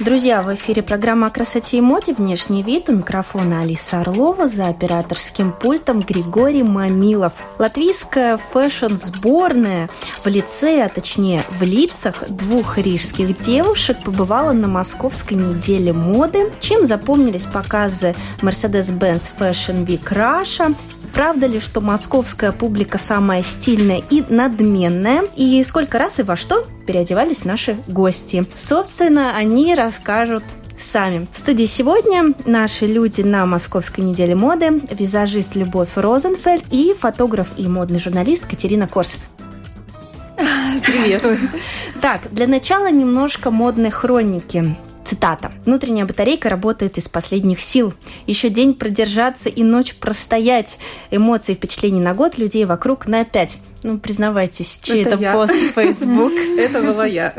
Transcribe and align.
Друзья, 0.00 0.40
в 0.40 0.54
эфире 0.54 0.82
программа 0.82 1.26
о 1.26 1.30
красоте 1.30 1.76
и 1.76 1.82
моде 1.82 2.14
«Внешний 2.14 2.62
вид». 2.62 2.88
У 2.88 2.92
микрофона 2.92 3.60
Алиса 3.60 4.00
Орлова, 4.00 4.48
за 4.48 4.68
операторским 4.68 5.52
пультом 5.52 6.00
Григорий 6.00 6.62
Мамилов. 6.62 7.34
Латвийская 7.58 8.38
фэшн-сборная 8.38 9.90
в 10.24 10.26
лице, 10.26 10.86
а 10.86 10.88
точнее 10.88 11.44
в 11.50 11.62
лицах 11.64 12.24
двух 12.30 12.78
рижских 12.78 13.38
девушек 13.40 14.02
побывала 14.02 14.52
на 14.52 14.68
московской 14.68 15.36
неделе 15.36 15.92
моды, 15.92 16.50
чем 16.60 16.86
запомнились 16.86 17.44
показы 17.44 18.14
Mercedes-Benz 18.40 19.32
Fashion 19.38 19.84
Week 19.84 20.04
Russia, 20.10 20.74
Правда 21.12 21.46
ли, 21.46 21.58
что 21.58 21.80
московская 21.80 22.52
публика 22.52 22.96
самая 22.96 23.42
стильная 23.42 24.00
и 24.10 24.22
надменная? 24.28 25.24
И 25.36 25.62
сколько 25.64 25.98
раз 25.98 26.20
и 26.20 26.22
во 26.22 26.36
что 26.36 26.64
переодевались 26.90 27.44
наши 27.44 27.76
гости? 27.86 28.44
Собственно, 28.56 29.36
они 29.36 29.76
расскажут 29.76 30.42
сами. 30.76 31.28
В 31.32 31.38
студии 31.38 31.66
сегодня 31.66 32.34
наши 32.46 32.86
люди 32.86 33.20
на 33.20 33.46
Московской 33.46 34.02
неделе 34.02 34.34
моды, 34.34 34.82
визажист 34.90 35.54
Любовь 35.54 35.90
Розенфельд 35.94 36.64
и 36.72 36.92
фотограф 36.98 37.46
и 37.56 37.68
модный 37.68 38.00
журналист 38.00 38.44
Катерина 38.44 38.88
Корс. 38.88 39.18
Привет. 40.84 41.22
Так, 42.02 42.22
для 42.32 42.48
начала 42.48 42.90
немножко 42.90 43.52
модной 43.52 43.90
хроники. 43.90 44.76
Цитата. 45.04 45.52
«Внутренняя 45.64 46.06
батарейка 46.06 46.48
работает 46.48 46.98
из 46.98 47.08
последних 47.08 47.60
сил. 47.60 47.94
Еще 48.26 48.48
день 48.48 48.74
продержаться 48.74 49.48
и 49.48 49.62
ночь 49.62 49.94
простоять. 49.94 50.78
Эмоции 51.10 51.52
и 51.52 51.54
впечатлений 51.54 52.00
на 52.00 52.14
год, 52.14 52.36
людей 52.38 52.64
вокруг 52.64 53.06
на 53.06 53.24
пять». 53.24 53.58
Ну, 53.82 53.98
признавайтесь, 53.98 54.78
чей 54.82 55.02
это, 55.02 55.14
это 55.14 55.32
пост 55.32 55.54
в 55.54 55.72
Facebook? 55.72 56.32
Это 56.58 56.82
была 56.82 57.06
я. 57.06 57.34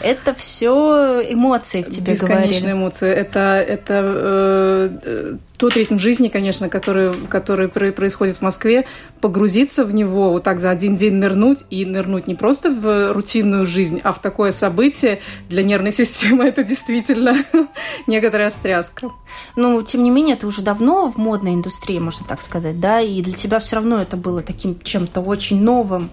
Это 0.00 0.34
все 0.34 1.22
эмоции 1.28 1.82
в 1.82 1.88
тебе 1.88 2.12
Бесконечные 2.12 2.72
эмоции. 2.72 3.10
Это, 3.10 3.64
это 3.66 4.02
э, 4.04 5.36
тот 5.56 5.76
ритм 5.76 5.98
жизни, 5.98 6.28
конечно, 6.28 6.68
который, 6.68 7.12
который 7.28 7.68
происходит 7.68 8.36
в 8.36 8.42
Москве. 8.42 8.86
Погрузиться 9.20 9.84
в 9.84 9.94
него, 9.94 10.30
вот 10.30 10.42
так 10.42 10.58
за 10.58 10.70
один 10.70 10.96
день 10.96 11.14
нырнуть, 11.14 11.64
и 11.70 11.84
нырнуть 11.86 12.26
не 12.26 12.34
просто 12.34 12.70
в 12.70 13.12
рутинную 13.12 13.66
жизнь, 13.66 14.00
а 14.04 14.12
в 14.12 14.20
такое 14.20 14.52
событие 14.52 15.20
для 15.48 15.62
нервной 15.62 15.92
системы, 15.92 16.44
это 16.44 16.62
действительно 16.62 17.36
некоторая 18.06 18.50
встряска. 18.50 19.10
Ну, 19.56 19.82
тем 19.82 20.02
не 20.02 20.10
менее, 20.10 20.36
ты 20.36 20.46
уже 20.46 20.62
давно 20.62 21.08
в 21.08 21.16
модной 21.16 21.54
индустрии, 21.54 21.98
можно 21.98 22.26
так 22.26 22.42
сказать, 22.42 22.78
да, 22.80 23.00
и 23.00 23.22
для 23.22 23.32
тебя 23.32 23.58
все 23.60 23.76
равно 23.76 24.00
это 24.00 24.16
было 24.16 24.42
таким 24.42 24.78
чем-то 24.78 25.20
очень 25.20 25.62
новым. 25.62 26.10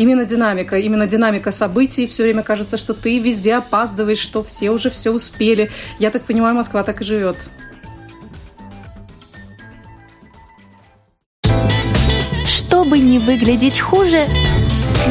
Именно 0.00 0.24
динамика, 0.24 0.78
именно 0.78 1.06
динамика 1.06 1.52
событий. 1.52 2.06
Все 2.06 2.22
время 2.22 2.42
кажется, 2.42 2.78
что 2.78 2.94
ты 2.94 3.18
везде 3.18 3.56
опаздываешь, 3.56 4.18
что 4.18 4.42
все 4.42 4.70
уже 4.70 4.88
все 4.88 5.10
успели. 5.10 5.70
Я 5.98 6.10
так 6.10 6.22
понимаю, 6.22 6.54
Москва 6.54 6.82
так 6.84 7.02
и 7.02 7.04
живет. 7.04 7.36
Чтобы 12.48 12.98
не 12.98 13.18
выглядеть 13.18 13.78
хуже, 13.78 14.22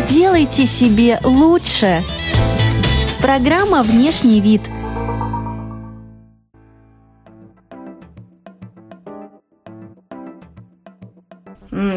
делайте 0.09 0.65
себе 0.65 1.19
лучше. 1.23 2.03
Программа 3.21 3.83
«Внешний 3.83 4.41
вид»– 4.41 4.61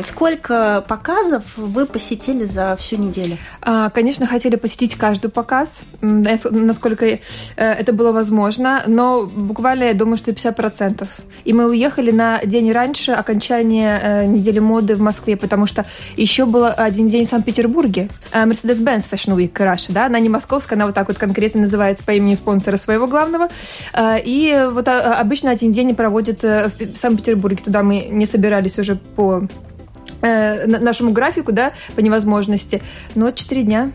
Сколько 0.05 0.85
показов 0.89 1.43
вы 1.57 1.87
посетили 1.87 2.45
за 2.45 2.77
всю 2.77 2.97
неделю? 2.97 3.37
А, 3.61 3.91
конечно, 3.91 4.27
хотели 4.27 4.57
посетить 4.57 4.95
каждый 4.97 5.31
показ, 5.31 5.81
насколько 6.01 7.07
э, 7.07 7.19
это 7.57 7.93
было 7.93 8.13
возможно, 8.13 8.83
но 8.87 9.27
буквально, 9.27 9.85
я 9.85 9.95
думаю, 9.95 10.17
что 10.17 10.31
50%. 10.33 11.09
И 11.45 11.53
мы 11.53 11.67
уехали 11.67 12.11
на 12.11 12.45
день 12.45 12.73
раньше 12.73 13.13
окончания 13.13 14.01
э, 14.03 14.27
недели 14.27 14.59
моды 14.59 14.97
в 14.97 15.01
Москве, 15.01 15.37
потому 15.37 15.67
что 15.67 15.87
еще 16.17 16.47
был 16.47 16.67
один 16.75 17.09
день 17.09 17.25
в 17.25 17.29
Санкт-Петербурге. 17.29 18.09
Э, 18.33 18.45
Mercedes-Benz 18.45 19.09
Fashion 19.11 19.37
Week 19.37 19.53
Russia, 19.53 19.93
да, 19.93 20.07
она 20.07 20.19
не 20.19 20.29
московская, 20.29 20.75
она 20.77 20.87
вот 20.87 20.95
так 20.95 21.09
вот 21.09 21.19
конкретно 21.19 21.63
называется 21.63 22.05
по 22.05 22.13
имени 22.13 22.35
спонсора 22.35 22.77
своего 22.77 23.07
главного. 23.07 23.49
И 23.99 24.69
вот 24.73 24.89
а, 24.89 25.21
обычно 25.21 25.51
один 25.51 25.73
день 25.73 25.95
проводят 25.95 26.43
в 26.43 26.97
Санкт-Петербурге. 26.97 27.63
Туда 27.65 27.83
мы 27.83 28.09
не 28.11 28.27
собирались 28.27 28.79
уже 28.79 28.97
по 28.97 29.43
э, 30.23 30.67
нашему 30.67 31.13
графику, 31.13 31.53
да, 31.53 31.73
по 31.95 32.01
невозможности. 32.01 32.83
Но 33.15 33.31
четыре 33.31 33.63
дня. 33.63 33.93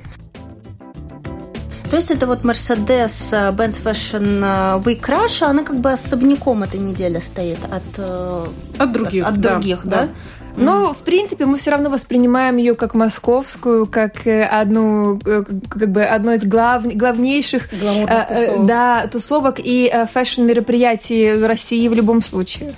То 1.89 1.95
есть 1.95 2.11
это 2.11 2.27
вот 2.27 2.43
Mercedes 2.43 3.31
э, 3.31 3.51
Benz 3.55 3.81
Fashion 3.81 4.41
э, 4.43 4.83
Week 4.83 5.01
Russia, 5.01 5.45
она 5.45 5.63
как 5.63 5.79
бы 5.79 5.91
особняком 5.91 6.63
этой 6.63 6.79
недели 6.81 7.19
стоит 7.19 7.59
от, 7.71 7.83
э, 7.97 8.45
от 8.77 8.91
других, 8.91 9.25
от, 9.25 9.33
от 9.33 9.41
да, 9.41 9.51
других, 9.51 9.85
да? 9.85 10.01
да? 10.01 10.09
Но, 10.57 10.93
в 10.93 10.97
принципе, 10.99 11.45
мы 11.45 11.57
все 11.57 11.71
равно 11.71 11.89
воспринимаем 11.89 12.57
ее 12.57 12.75
как 12.75 12.95
московскую, 12.95 13.85
как 13.85 14.25
э, 14.25 14.43
одну, 14.43 15.19
э, 15.25 15.43
как 15.69 15.91
бы 15.91 16.03
одно 16.03 16.33
из 16.33 16.43
глав, 16.43 16.83
главнейших 16.85 17.69
э, 17.73 18.25
тусовок. 18.27 18.65
Да, 18.65 19.07
тусовок 19.07 19.55
и 19.59 19.93
фэшн-мероприятий 20.13 21.33
в 21.33 21.47
России 21.47 21.87
в 21.87 21.93
любом 21.93 22.21
случае. 22.23 22.75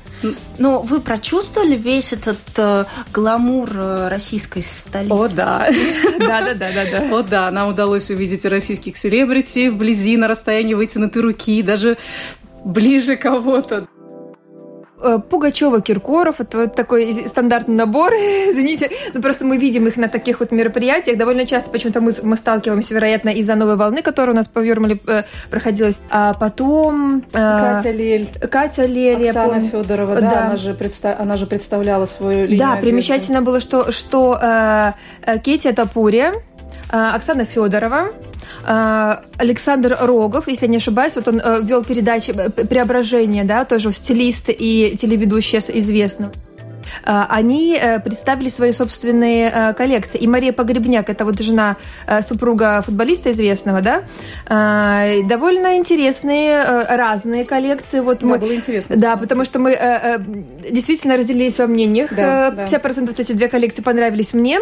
Но 0.57 0.81
вы 0.81 0.99
прочувствовали 0.99 1.75
весь 1.75 2.13
этот 2.13 2.39
э, 2.57 2.85
гламур 3.13 3.69
российской 4.09 4.61
столицы? 4.61 5.13
О, 5.13 5.27
да. 5.29 5.67
Да, 6.19 6.41
да, 6.41 6.53
да, 6.53 6.69
да, 6.73 6.85
да. 6.91 7.17
О, 7.17 7.21
да, 7.23 7.51
нам 7.51 7.69
удалось 7.69 8.09
увидеть 8.09 8.45
российских 8.45 8.97
селебрити 8.97 9.69
вблизи, 9.69 10.17
на 10.17 10.27
расстоянии 10.27 10.73
вытянутой 10.73 11.21
руки, 11.21 11.63
даже 11.63 11.97
ближе 12.63 13.15
кого-то. 13.15 13.87
Э, 15.01 15.19
Пугачева, 15.29 15.81
Киркоров, 15.81 16.41
это 16.41 16.57
вот 16.57 16.75
такой 16.75 17.13
стандартный 17.27 17.75
набор, 17.75 18.11
извините, 18.13 18.89
но 19.13 19.21
просто 19.21 19.45
мы 19.45 19.57
видим 19.57 19.87
их 19.87 19.95
на 19.97 20.09
таких 20.09 20.41
вот 20.41 20.51
мероприятиях. 20.51 21.17
Довольно 21.17 21.45
часто 21.45 21.69
почему-то 21.69 22.01
мы, 22.01 22.11
мы 22.23 22.35
сталкиваемся, 22.35 22.93
вероятно, 22.93 23.29
из-за 23.29 23.55
новой 23.55 23.77
волны, 23.77 24.01
которая 24.01 24.33
у 24.33 24.35
нас 24.35 24.47
по 24.47 24.59
Юрмале 24.59 24.97
э, 25.07 25.23
проходилась. 25.49 25.99
А 26.09 26.33
потом... 26.33 27.23
Э, 27.33 27.77
Катя 27.77 27.91
Лель. 27.91 28.29
Катя 28.51 28.85
Лель, 28.85 29.29
Оксана 29.29 29.61
Федорова, 29.61 30.15
да, 30.15 30.21
да. 30.21 30.45
Она, 30.47 30.55
же 30.57 30.73
представ... 30.73 31.19
она 31.19 31.37
же 31.37 31.45
представляла 31.45 32.05
свою 32.05 32.41
линию 32.41 32.59
Да, 32.59 32.73
одежды. 32.73 32.89
примечательно 32.89 33.41
было, 33.41 33.59
что, 33.61 33.91
что 33.91 34.37
э, 34.41 34.91
э 35.25 35.39
Кетия 35.39 35.71
Тапури, 35.71 36.25
э, 36.27 36.33
Оксана 36.89 37.45
Федорова, 37.45 38.09
Э, 38.65 39.17
Александр 39.37 39.97
Рогов, 39.99 40.47
если 40.47 40.65
я 40.65 40.71
не 40.71 40.77
ошибаюсь, 40.77 41.15
вот 41.15 41.27
он 41.27 41.41
э, 41.43 41.59
вел 41.63 41.83
передачи 41.83 42.31
э, 42.31 42.49
«Преображение», 42.49 43.43
да, 43.43 43.65
тоже 43.65 43.91
стилист 43.93 44.45
и 44.49 44.95
телеведущий 44.99 45.59
известный 45.59 46.27
они 47.03 47.79
представили 48.03 48.49
свои 48.49 48.71
собственные 48.71 49.73
коллекции. 49.77 50.17
И 50.17 50.27
Мария 50.27 50.51
Погребняк, 50.51 51.09
это 51.09 51.23
вот 51.23 51.39
жена 51.39 51.77
супруга 52.27 52.81
футболиста 52.81 53.31
известного, 53.31 53.81
да, 53.81 54.03
довольно 55.29 55.77
интересные, 55.77 56.63
разные 56.63 57.45
коллекции. 57.45 57.99
Вот 57.99 58.19
да, 58.19 58.27
мы, 58.27 58.39
было 58.39 58.55
интересно. 58.55 58.95
Да, 58.97 59.17
потому 59.17 59.45
что 59.45 59.59
мы 59.59 59.71
действительно 60.69 61.17
разделились 61.17 61.59
во 61.59 61.67
мнениях. 61.67 62.11
Да, 62.11 62.49
50% 62.49 63.05
да. 63.05 63.13
эти 63.17 63.33
две 63.33 63.47
коллекции 63.49 63.83
понравились 63.83 64.33
мне. 64.33 64.59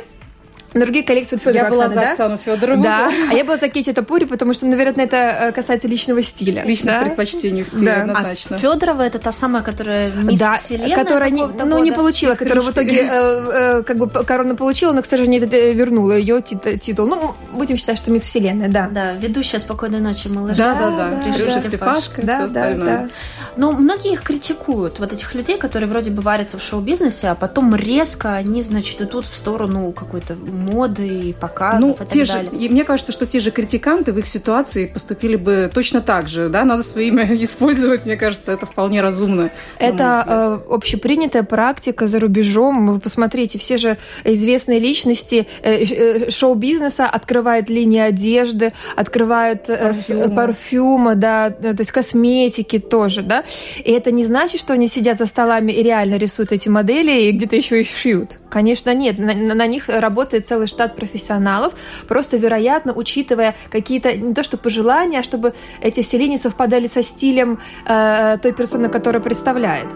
На 0.74 0.82
другие 0.82 1.04
коллекции 1.04 1.36
вот 1.36 1.44
Федорова 1.44 1.66
Я 1.66 1.70
была 1.70 1.86
Оксана, 1.86 2.02
за 2.02 2.08
да? 2.08 2.12
Оксану 2.12 2.38
Федорову. 2.38 2.84
Да, 2.84 3.12
а 3.32 3.34
я 3.34 3.44
была 3.44 3.58
за 3.58 3.70
Кетти 3.70 3.94
Топури, 3.94 4.26
потому 4.26 4.54
что, 4.54 4.66
наверное, 4.66 5.06
это 5.06 5.18
э, 5.18 5.52
касается 5.52 5.88
личного 5.88 6.22
стиля. 6.22 6.64
Личных 6.64 7.00
да? 7.00 7.06
предпочтений 7.06 7.64
в 7.64 7.68
стиле, 7.68 7.86
да. 7.86 8.02
однозначно. 8.02 8.56
А 8.58 8.60
Федорова 8.60 9.02
это 9.02 9.20
та 9.20 9.32
самая, 9.32 9.64
которая 9.64 10.12
мисс 10.12 10.40
да, 10.40 10.54
Вселенная 10.54 10.96
которая 10.96 11.30
не, 11.30 11.46
ну, 11.46 11.84
не 11.84 11.92
получила, 11.92 12.36
которая 12.36 12.62
в 12.62 12.72
итоге 12.72 13.02
э, 13.02 13.80
э, 13.80 13.84
как 13.84 13.98
бы 13.98 14.08
корону 14.10 14.56
получила, 14.56 14.92
но, 14.92 15.02
к 15.02 15.06
сожалению, 15.06 15.44
это 15.44 15.58
вернула 15.58 16.14
ее 16.14 16.42
титул. 16.42 17.08
Ну, 17.08 17.36
будем 17.54 17.78
считать, 17.78 17.98
что 17.98 18.12
мисс 18.12 18.24
Вселенная, 18.24 18.68
да. 18.68 18.90
Да, 18.92 19.14
ведущая 19.14 19.60
«Спокойной 19.60 20.00
ночи, 20.00 20.28
малыша». 20.28 20.74
Да, 20.74 20.90
да, 20.92 21.10
да. 21.10 21.54
да, 21.54 21.62
Степашка 21.62 22.22
да, 22.22 22.46
все 22.46 22.54
да, 22.54 22.62
остальное. 22.64 22.98
Да. 22.98 23.10
Но 23.56 23.72
многие 23.72 24.14
их 24.14 24.22
критикуют, 24.22 25.00
вот 25.00 25.14
этих 25.14 25.34
людей, 25.34 25.58
которые 25.58 25.90
вроде 25.90 26.12
бы 26.12 26.22
варятся 26.22 26.58
в 26.58 26.64
шоу-бизнесе, 26.64 27.30
а 27.30 27.36
потом 27.36 27.76
резко 27.76 28.34
они, 28.34 28.62
значит, 28.62 29.02
идут 29.02 29.26
в 29.26 29.36
сторону 29.36 29.92
какой-то 29.92 30.36
моды, 30.58 31.36
показов 31.40 31.82
ну, 31.82 31.94
и 31.94 31.98
так 31.98 32.08
те 32.08 32.26
далее. 32.26 32.52
Же, 32.52 32.70
мне 32.70 32.84
кажется, 32.84 33.12
что 33.12 33.26
те 33.26 33.40
же 33.40 33.52
критиканты 33.52 34.14
в 34.14 34.18
их 34.18 34.28
ситуации 34.28 34.86
поступили 34.86 35.36
бы 35.36 35.70
точно 35.74 36.02
так 36.02 36.28
же. 36.28 36.50
Да? 36.50 36.64
Надо 36.64 36.84
свое 36.84 37.08
имя 37.08 37.26
использовать, 37.44 38.06
мне 38.06 38.18
кажется, 38.18 38.52
это 38.52 38.66
вполне 38.66 39.02
разумно. 39.02 39.52
Это 39.80 40.62
э, 40.68 40.74
общепринятая 40.74 41.44
практика 41.44 42.08
за 42.08 42.20
рубежом. 42.20 42.94
Вы 42.94 43.00
посмотрите, 43.00 43.60
все 43.60 43.78
же 43.78 43.98
известные 44.24 44.80
личности 44.80 45.48
э, 45.62 45.84
э, 45.84 46.30
шоу-бизнеса 46.32 47.06
открывают 47.06 47.70
линии 47.70 48.00
одежды, 48.00 48.74
открывают 48.96 49.70
э, 49.70 49.94
парфюма. 49.94 50.36
парфюма, 50.36 51.16
да, 51.16 51.50
то 51.50 51.76
есть 51.78 51.92
косметики 51.92 52.80
тоже, 52.80 53.22
да. 53.22 53.44
И 53.84 53.92
это 53.92 54.12
не 54.12 54.26
значит, 54.26 54.60
что 54.60 54.74
они 54.74 54.88
сидят 54.88 55.18
за 55.18 55.26
столами 55.26 55.72
и 55.72 55.84
реально 55.84 56.16
рисуют 56.16 56.52
эти 56.52 56.70
модели 56.70 57.24
и 57.24 57.32
где-то 57.32 57.56
еще 57.56 57.82
их 57.82 57.90
шьют. 57.90 58.40
Конечно, 58.50 58.94
нет. 58.94 59.18
На, 59.20 59.34
на 59.34 59.68
них 59.68 59.90
работает 59.90 60.48
целый 60.48 60.68
штат 60.68 60.96
профессионалов. 60.96 61.74
Просто, 62.08 62.38
вероятно, 62.38 62.94
учитывая 62.94 63.56
какие-то 63.70 64.16
не 64.16 64.34
то 64.34 64.44
что 64.44 64.58
пожелания, 64.58 65.20
а 65.20 65.24
чтобы 65.24 65.54
эти 65.82 66.02
все 66.02 66.18
линии 66.18 66.38
совпадали 66.38 66.88
со 66.88 67.02
стилем 67.02 67.60
э, 67.86 68.38
той 68.42 68.54
персоны, 68.54 68.90
которая 68.90 69.22
представляет. 69.22 69.88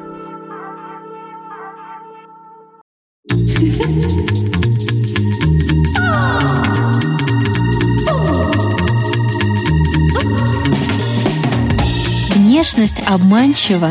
Внешность 12.36 13.02
обманчива, 13.08 13.90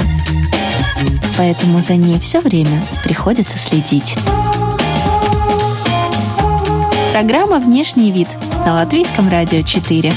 поэтому 1.36 1.80
за 1.80 1.96
ней 1.96 2.20
все 2.20 2.40
время 2.40 2.82
приходится 3.02 3.58
следить. 3.58 4.16
Программа 7.12 7.58
«Внешний 7.58 8.12
вид» 8.12 8.28
на 8.64 8.74
Латвийском 8.74 9.28
радио 9.28 9.62
4. 9.62 10.12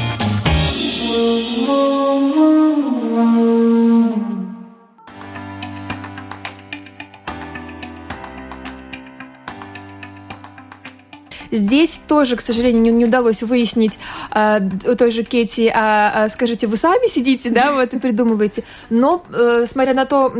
Здесь 11.49 11.99
тоже, 12.07 12.35
к 12.35 12.41
сожалению, 12.41 12.93
не, 12.93 13.05
удалось 13.05 13.41
выяснить 13.41 13.97
э, 14.33 14.59
у 14.85 14.95
той 14.95 15.09
же 15.09 15.23
Кети, 15.23 15.71
а, 15.73 16.25
а, 16.25 16.29
скажите, 16.29 16.67
вы 16.67 16.77
сами 16.77 17.07
сидите, 17.09 17.49
да, 17.49 17.73
вот 17.73 17.91
и 17.93 17.99
придумываете. 17.99 18.63
Но, 18.91 19.23
э, 19.33 19.65
смотря 19.67 19.95
на 19.95 20.05
то, 20.05 20.31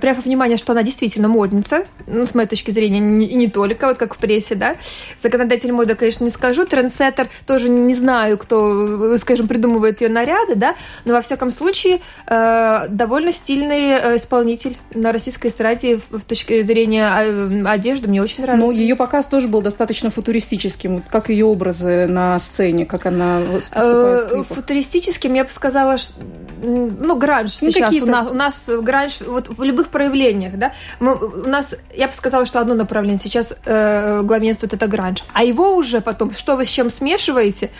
приехав 0.00 0.24
внимание, 0.24 0.56
что 0.58 0.72
она 0.72 0.82
действительно 0.82 1.28
модница, 1.28 1.84
ну, 2.06 2.26
с 2.26 2.34
моей 2.34 2.48
точки 2.48 2.70
зрения, 2.70 2.98
и 2.98 3.34
не 3.34 3.48
только, 3.48 3.88
вот 3.88 3.98
как 3.98 4.14
в 4.14 4.18
прессе, 4.18 4.54
да. 4.54 4.76
Законодатель 5.20 5.72
моды, 5.72 5.94
конечно, 5.94 6.24
не 6.24 6.30
скажу, 6.30 6.66
трендсеттер 6.66 7.28
тоже 7.46 7.68
не 7.68 7.94
знаю, 7.94 8.38
кто, 8.38 9.16
скажем, 9.18 9.48
придумывает 9.48 10.00
ее 10.00 10.08
наряды, 10.08 10.54
да, 10.54 10.74
но 11.04 11.14
во 11.14 11.20
всяком 11.20 11.50
случае 11.50 12.00
э, 12.26 12.86
довольно 12.88 13.32
стильный 13.32 13.90
э, 13.90 14.16
исполнитель 14.16 14.76
на 14.94 15.12
российской 15.12 15.48
эстраде 15.48 16.00
в, 16.10 16.18
в 16.18 16.24
точке 16.24 16.62
зрения 16.62 17.08
э, 17.08 17.64
одежды, 17.66 18.08
мне 18.08 18.22
очень 18.22 18.42
нравится. 18.42 18.66
Ну, 18.66 18.72
ее 18.72 18.96
показ 18.96 19.26
тоже 19.26 19.48
был 19.48 19.62
достаточно 19.62 20.10
футуристическим, 20.10 21.02
как 21.10 21.28
ее 21.28 21.46
образы 21.46 22.06
на 22.06 22.38
сцене, 22.38 22.86
как 22.86 23.06
она 23.06 23.40
выступает 23.40 24.32
в 24.32 24.44
Футуристическим, 24.44 25.34
я 25.34 25.44
бы 25.44 25.50
сказала, 25.50 25.98
что, 25.98 26.12
ну, 26.60 27.16
гранж 27.16 27.60
ну, 27.62 27.70
сейчас 27.70 27.94
у 27.94 28.06
нас, 28.06 28.26
у 28.28 28.34
нас 28.34 28.64
гранж, 28.82 29.20
вот 29.20 29.48
в 29.48 29.62
любом 29.62 29.77
любых 29.78 29.88
проявлениях, 29.88 30.56
да. 30.56 30.72
Мы, 31.00 31.14
у 31.14 31.48
нас, 31.48 31.74
я 31.94 32.08
бы 32.08 32.12
сказала, 32.12 32.46
что 32.46 32.60
одно 32.60 32.74
направление 32.74 33.18
сейчас 33.18 33.54
э, 33.64 34.22
главенствует 34.22 34.74
это 34.74 34.86
гранж, 34.86 35.24
а 35.32 35.44
его 35.44 35.76
уже 35.76 36.00
потом, 36.00 36.32
что 36.32 36.56
вы 36.56 36.64
с 36.64 36.68
чем 36.68 36.90
смешиваете, 36.90 37.70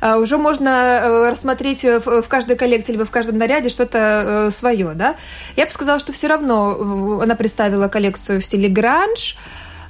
э, 0.00 0.16
уже 0.16 0.36
можно 0.36 0.68
э, 0.68 1.30
рассмотреть 1.30 1.84
в, 1.84 2.22
в 2.22 2.28
каждой 2.28 2.56
коллекции 2.56 2.92
либо 2.92 3.04
в 3.04 3.10
каждом 3.10 3.38
наряде 3.38 3.70
что-то 3.70 3.98
э, 3.98 4.50
свое, 4.50 4.92
да. 4.94 5.16
Я 5.56 5.64
бы 5.64 5.70
сказала, 5.70 5.98
что 5.98 6.12
все 6.12 6.26
равно 6.26 7.18
э, 7.20 7.24
она 7.24 7.34
представила 7.34 7.88
коллекцию 7.88 8.40
в 8.40 8.44
стиле 8.44 8.68
гранж, 8.68 9.36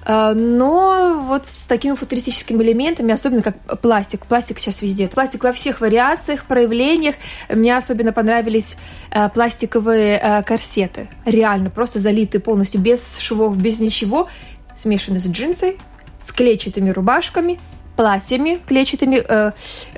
но 0.06 1.20
вот 1.20 1.46
с 1.46 1.64
такими 1.64 1.94
футуристическими 1.94 2.62
элементами, 2.62 3.12
особенно 3.12 3.42
как 3.42 3.80
пластик. 3.80 4.26
Пластик 4.26 4.58
сейчас 4.58 4.80
везде. 4.82 5.08
Пластик 5.08 5.42
во 5.42 5.52
всех 5.52 5.80
вариациях, 5.80 6.44
проявлениях. 6.44 7.16
Мне 7.48 7.76
особенно 7.76 8.12
понравились 8.12 8.76
а, 9.10 9.28
пластиковые 9.28 10.18
а, 10.18 10.42
корсеты. 10.42 11.08
Реально, 11.24 11.70
просто 11.70 11.98
залитые 11.98 12.40
полностью, 12.40 12.80
без 12.80 13.18
швов, 13.18 13.56
без 13.56 13.80
ничего. 13.80 14.28
Смешаны 14.76 15.18
с 15.18 15.26
джинсой, 15.26 15.78
с 16.20 16.30
клетчатыми 16.32 16.90
рубашками, 16.90 17.58
платьями 17.96 18.60
клетчатыми. 18.66 19.24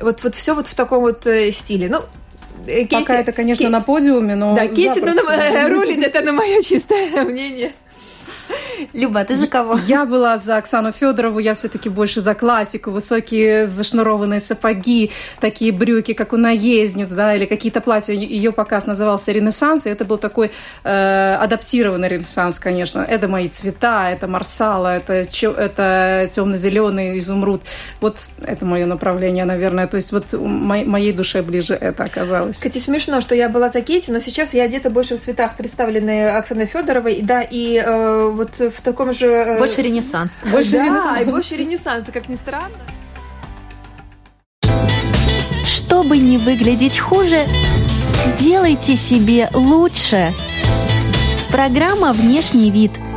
Вот, 0.00 0.22
вот 0.22 0.34
все 0.34 0.54
вот 0.54 0.68
в 0.68 0.74
таком 0.74 1.00
вот 1.00 1.26
э, 1.26 1.50
стиле. 1.50 1.88
Ну, 1.88 2.02
э, 2.66 2.84
Кейти, 2.84 2.94
Пока 2.94 3.16
это, 3.16 3.32
конечно, 3.32 3.64
Кей... 3.64 3.70
на 3.70 3.80
подиуме, 3.80 4.36
но 4.36 4.54
Да, 4.54 4.68
Кейти 4.68 5.00
ну, 5.00 5.12
рулит, 5.68 6.02
это 6.02 6.22
на 6.22 6.32
мое 6.32 6.62
чистое 6.62 7.24
мнение. 7.24 7.72
Люба, 8.92 9.24
ты 9.24 9.36
за 9.36 9.46
кого? 9.46 9.78
Я 9.86 10.04
была 10.04 10.38
за 10.38 10.56
Оксану 10.56 10.92
Федорову, 10.92 11.38
я 11.38 11.54
все-таки 11.54 11.88
больше 11.88 12.20
за 12.20 12.34
классику, 12.34 12.90
высокие 12.90 13.66
зашнурованные 13.66 14.40
сапоги, 14.40 15.10
такие 15.40 15.72
брюки, 15.72 16.14
как 16.14 16.32
у 16.32 16.36
наездниц, 16.36 17.10
да, 17.10 17.34
или 17.34 17.44
какие-то 17.44 17.80
платья. 17.80 18.14
Ее 18.14 18.52
показ 18.52 18.86
назывался 18.86 19.32
«Ренессанс», 19.32 19.86
и 19.86 19.90
это 19.90 20.04
был 20.04 20.18
такой 20.18 20.50
э, 20.84 21.34
адаптированный 21.40 22.08
ренессанс, 22.08 22.58
конечно. 22.58 23.00
Это 23.00 23.28
мои 23.28 23.48
цвета, 23.48 24.10
это 24.10 24.26
марсала, 24.26 24.96
это, 24.96 25.12
это 25.12 26.30
темно-зеленый 26.32 27.18
изумруд. 27.18 27.62
Вот 28.00 28.18
это 28.42 28.64
мое 28.64 28.86
направление, 28.86 29.44
наверное. 29.44 29.86
То 29.86 29.96
есть 29.96 30.12
вот 30.12 30.32
мо 30.32 30.84
моей 30.84 31.12
душе 31.12 31.42
ближе 31.42 31.74
это 31.74 32.04
оказалось. 32.04 32.56
Кстати, 32.56 32.78
смешно, 32.78 33.20
что 33.20 33.34
я 33.34 33.48
была 33.48 33.68
за 33.68 33.80
Кейти, 33.80 34.10
но 34.12 34.20
сейчас 34.20 34.54
я 34.54 34.64
одета 34.64 34.90
больше 34.90 35.16
в 35.16 35.20
цветах, 35.20 35.56
представленные 35.56 36.36
Оксаной 36.36 36.66
Федоровой, 36.66 37.20
да, 37.22 37.42
и 37.42 37.82
э, 37.84 38.30
вот 38.38 38.58
в 38.58 38.80
таком 38.82 39.12
же... 39.12 39.26
Э, 39.26 39.58
больше 39.58 39.82
ренессанс. 39.82 40.38
Больше 40.50 40.72
да, 40.72 40.84
ренессанс. 40.84 41.20
и 41.20 41.24
больше 41.24 41.56
ренессанса, 41.56 42.12
как 42.12 42.28
ни 42.28 42.36
странно. 42.36 42.70
Чтобы 45.66 46.16
не 46.18 46.38
выглядеть 46.38 46.98
хуже, 46.98 47.42
делайте 48.38 48.96
себе 48.96 49.50
лучше. 49.52 50.32
Программа 51.50 52.12
«Внешний 52.12 52.70
вид»– 52.70 52.92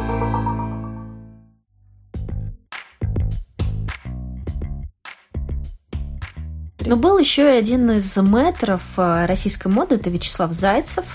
Но 6.86 6.98
был 6.98 7.18
еще 7.18 7.44
и 7.44 7.58
один 7.58 7.90
из 7.92 8.18
мэтров 8.18 8.82
э, 8.98 9.26
российской 9.26 9.68
моды, 9.68 9.96
это 9.96 10.10
Вячеслав 10.10 10.52
Зайцев. 10.52 11.06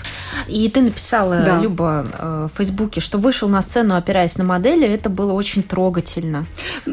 И 0.47 0.69
ты 0.69 0.81
написала, 0.81 1.41
да. 1.45 1.59
Люба, 1.59 2.05
э, 2.11 2.47
в 2.53 2.57
Фейсбуке, 2.57 3.01
что 3.01 3.17
вышел 3.17 3.49
на 3.49 3.61
сцену, 3.61 3.95
опираясь 3.95 4.37
на 4.37 4.43
модели. 4.43 4.87
Это 4.87 5.09
было 5.09 5.33
очень 5.33 5.63
трогательно. 5.63 6.45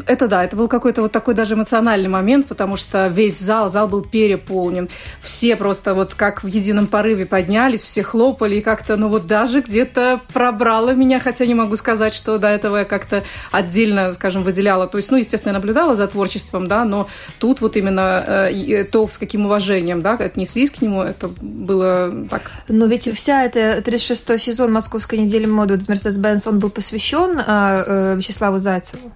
Это 0.07 0.27
да, 0.27 0.43
это 0.43 0.55
был 0.55 0.67
какой-то 0.67 1.01
вот 1.01 1.11
такой 1.11 1.33
даже 1.33 1.53
эмоциональный 1.55 2.09
момент, 2.09 2.47
потому 2.47 2.77
что 2.77 3.07
весь 3.07 3.39
зал, 3.39 3.69
зал 3.69 3.87
был 3.87 4.01
переполнен. 4.01 4.89
Все 5.21 5.55
просто 5.55 5.93
вот 5.93 6.13
как 6.13 6.43
в 6.43 6.47
едином 6.47 6.87
порыве 6.87 7.25
поднялись, 7.25 7.83
все 7.83 8.03
хлопали, 8.03 8.57
и 8.57 8.61
как-то, 8.61 8.97
ну 8.97 9.07
вот 9.07 9.27
даже 9.27 9.61
где-то 9.61 10.21
пробрало 10.33 10.93
меня, 10.93 11.19
хотя 11.19 11.45
не 11.45 11.55
могу 11.55 11.75
сказать, 11.75 12.13
что 12.13 12.37
до 12.37 12.47
этого 12.47 12.77
я 12.77 12.85
как-то 12.85 13.23
отдельно, 13.51 14.13
скажем, 14.13 14.43
выделяла. 14.43 14.87
То 14.87 14.97
есть, 14.97 15.11
ну, 15.11 15.17
естественно, 15.17 15.51
я 15.51 15.53
наблюдала 15.53 15.95
за 15.95 16.07
творчеством, 16.07 16.67
да, 16.67 16.85
но 16.85 17.07
тут 17.39 17.61
вот 17.61 17.75
именно 17.77 18.23
э, 18.27 18.83
то, 18.83 19.07
с 19.07 19.17
каким 19.17 19.45
уважением 19.45 20.01
да, 20.01 20.13
отнеслись 20.13 20.71
к 20.71 20.81
нему, 20.81 21.01
это 21.01 21.29
было 21.41 22.11
так. 22.29 22.51
Но 22.67 22.85
ведь 22.85 23.13
вся 23.15 23.44
эта 23.45 23.77
36-й 23.79 24.39
сезон 24.39 24.71
Московской 24.73 25.19
недели 25.19 25.45
моды 25.45 25.75
Mercedes-Benz, 25.75 26.47
он 26.47 26.59
был 26.59 26.69
посвящен 26.69 27.39
э, 27.39 27.43
э, 27.47 28.15
Вячеславу 28.17 28.59
Зайцеву. 28.59 29.11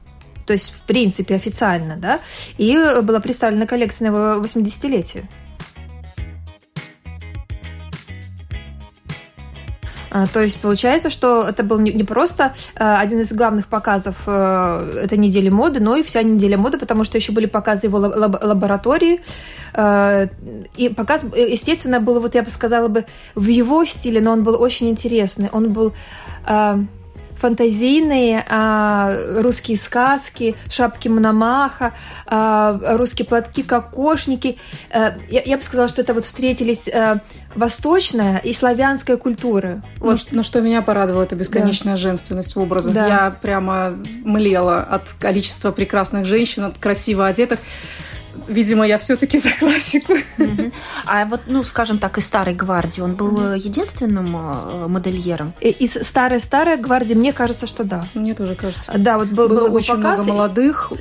То 0.46 0.54
есть, 0.54 0.72
в 0.72 0.84
принципе, 0.84 1.36
официально, 1.36 1.96
да, 1.96 2.20
и 2.58 2.76
была 3.04 3.20
представлена 3.20 3.68
коллекция 3.68 4.10
на 4.10 4.16
его 4.16 4.44
80-летие. 4.44 5.26
То 10.28 10.42
есть 10.42 10.62
получается, 10.62 11.10
что 11.10 11.48
это 11.48 11.64
был 11.64 11.80
не 11.80 12.04
просто 12.04 12.54
а, 12.76 13.00
один 13.00 13.20
из 13.22 13.32
главных 13.32 13.68
показов 13.68 14.16
э, 14.26 15.02
этой 15.04 15.18
недели 15.18 15.50
моды, 15.50 15.80
но 15.80 15.96
и 15.96 16.04
вся 16.04 16.24
неделя 16.24 16.58
моды, 16.58 16.78
потому 16.78 17.04
что 17.04 17.18
еще 17.18 17.32
были 17.32 17.46
показы 17.46 17.88
его 17.88 17.98
лаборатории. 17.98 19.22
А, 19.74 20.28
и 20.78 20.90
показ, 20.90 21.26
естественно, 21.36 22.00
был, 22.00 22.20
вот 22.20 22.36
я 22.36 22.44
бы 22.44 22.50
сказала 22.50 22.88
бы, 22.88 23.06
в 23.36 23.48
его 23.48 23.86
стиле, 23.86 24.22
но 24.22 24.32
он 24.32 24.44
был 24.44 24.62
очень 24.62 24.90
интересный. 24.90 25.50
Он 25.52 25.74
был 25.74 25.94
фантазийные 27.40 28.46
а, 28.48 29.18
русские 29.42 29.78
сказки, 29.78 30.56
шапки 30.70 31.08
Мономаха, 31.08 31.94
а, 32.26 32.98
русские 32.98 33.26
платки, 33.26 33.64
кокошники. 33.64 34.58
А, 34.92 35.16
я, 35.30 35.42
я 35.42 35.58
бы 35.58 35.64
сказала, 35.64 35.88
что 35.88 36.02
это 36.02 36.14
вот 36.14 36.26
встретились 36.26 36.88
а, 36.90 37.20
восточная 37.56 38.38
и 38.38 38.54
славянская 38.54 39.18
культуры. 39.18 39.82
Ну, 40.00 40.12
вот. 40.12 40.28
Но 40.32 40.44
что 40.44 40.62
меня 40.62 40.82
порадовало, 40.82 41.24
это 41.24 41.36
бесконечная 41.36 41.94
да. 41.94 41.98
женственность 41.98 42.56
в 42.56 42.60
образах. 42.60 42.94
Да. 42.94 43.08
Я 43.08 43.36
прямо 43.42 43.96
млела 44.24 44.82
от 44.82 45.10
количества 45.20 45.72
прекрасных 45.72 46.26
женщин, 46.26 46.66
от 46.66 46.78
красиво 46.78 47.28
одетых 47.28 47.60
видимо, 48.48 48.86
я 48.86 48.98
все-таки 48.98 49.38
за 49.38 49.52
классику. 49.52 50.14
А 51.06 51.26
вот, 51.26 51.42
ну, 51.48 51.64
скажем 51.64 52.00
так, 52.00 52.18
из 52.18 52.26
старой 52.26 52.54
гвардии 52.54 53.02
он 53.02 53.16
был 53.16 53.54
единственным 53.54 54.36
э, 54.36 54.88
модельером? 54.88 55.54
Из 55.62 55.94
старой-старой 55.94 56.78
гвардии, 56.78 57.14
мне 57.14 57.34
кажется, 57.34 57.68
что 57.68 57.84
да. 57.84 58.04
Мне 58.14 58.34
тоже 58.34 58.56
кажется. 58.56 58.92
Да, 58.98 59.18
вот 59.18 59.28
был, 59.28 59.50
было 59.50 59.68
был 59.68 59.76
очень 59.76 59.96
показ, 59.96 60.20
много 60.20 60.34
молодых. 60.34 60.92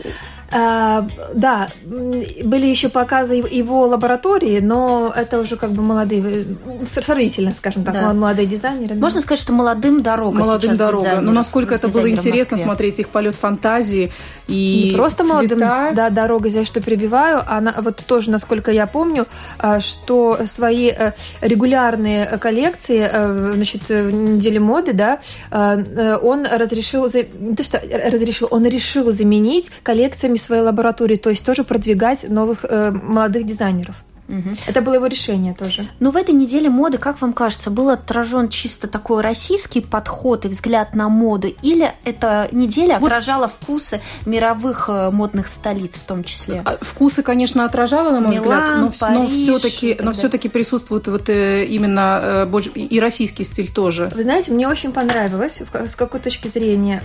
А, 0.50 1.06
да, 1.34 1.68
были 1.84 2.66
еще 2.66 2.88
показы 2.88 3.34
его 3.34 3.86
лаборатории, 3.86 4.60
но 4.60 5.12
это 5.14 5.40
уже 5.40 5.56
как 5.56 5.72
бы 5.72 5.82
молодые, 5.82 6.46
сравнительно, 6.82 7.50
скажем 7.50 7.84
так, 7.84 7.94
да. 7.94 8.14
молодые 8.14 8.46
дизайнеры. 8.46 8.94
Можно 8.94 9.20
сказать, 9.20 9.40
что 9.40 9.52
молодым 9.52 10.02
дорога 10.02 10.38
Молодым 10.38 10.76
дорога. 10.76 11.20
Но 11.20 11.32
насколько 11.32 11.74
это 11.74 11.88
было 11.88 12.10
интересно 12.10 12.56
смотреть 12.56 12.98
их 12.98 13.08
полет 13.10 13.34
фантазии 13.34 14.10
и 14.46 14.90
Не 14.90 14.96
просто 14.96 15.22
цвета. 15.22 15.34
молодым 15.34 15.58
да, 15.58 16.10
дорога, 16.10 16.48
здесь 16.48 16.66
что 16.66 16.80
перебиваю, 16.80 17.42
она 17.46 17.74
вот 17.78 18.02
тоже, 18.06 18.30
насколько 18.30 18.70
я 18.70 18.86
помню, 18.86 19.26
а, 19.58 19.80
что 19.80 20.38
свои 20.46 20.88
э, 20.88 21.12
регулярные 21.42 22.38
коллекции, 22.38 23.06
э, 23.10 23.52
значит, 23.54 23.88
в 23.88 24.10
неделе 24.10 24.60
моды, 24.60 24.94
да, 24.94 25.18
э, 25.50 26.16
он 26.22 26.46
разрешил, 26.46 27.08
то 27.10 27.62
что 27.62 27.82
разрешил, 28.04 28.48
он 28.50 28.64
решил 28.64 29.12
заменить 29.12 29.70
коллекциями 29.82 30.37
своей 30.38 30.62
лаборатории, 30.62 31.16
то 31.16 31.30
есть 31.30 31.44
тоже 31.44 31.64
продвигать 31.64 32.28
новых 32.28 32.64
э, 32.64 32.90
молодых 32.90 33.44
дизайнеров. 33.44 33.96
Угу. 34.28 34.56
Это 34.66 34.82
было 34.82 34.94
его 34.94 35.06
решение 35.06 35.54
тоже. 35.54 35.88
Но 36.00 36.10
в 36.10 36.16
этой 36.16 36.34
неделе 36.34 36.68
моды, 36.68 36.98
как 36.98 37.20
вам 37.20 37.32
кажется, 37.32 37.70
был 37.70 37.88
отражен 37.88 38.48
чисто 38.48 38.86
такой 38.86 39.22
российский 39.22 39.80
подход 39.80 40.44
и 40.44 40.48
взгляд 40.48 40.94
на 40.94 41.08
моду, 41.08 41.48
или 41.62 41.90
эта 42.04 42.48
неделя 42.52 42.98
вот. 42.98 43.06
отражала 43.06 43.48
вкусы 43.48 44.00
мировых 44.26 44.88
э, 44.88 45.10
модных 45.10 45.48
столиц 45.48 45.94
в 45.94 46.04
том 46.04 46.24
числе? 46.24 46.62
А, 46.64 46.76
вкусы, 46.80 47.22
конечно, 47.22 47.64
отражала, 47.64 48.10
на 48.10 48.20
мой 48.20 48.34
Милан, 48.34 48.88
взгляд, 48.88 49.12
но, 49.14 49.22
но 49.22 49.28
все-таки, 49.28 49.96
но 50.00 50.12
все-таки 50.12 50.48
присутствует 50.48 51.08
вот 51.08 51.28
э, 51.30 51.64
именно 51.64 52.48
и 52.74 53.00
российский 53.00 53.44
стиль 53.44 53.72
тоже. 53.72 54.10
Вы 54.14 54.22
знаете, 54.22 54.52
мне 54.52 54.68
очень 54.68 54.92
понравилось, 54.92 55.62
с 55.72 55.94
какой 55.94 56.20
точки 56.20 56.48
зрения, 56.48 57.02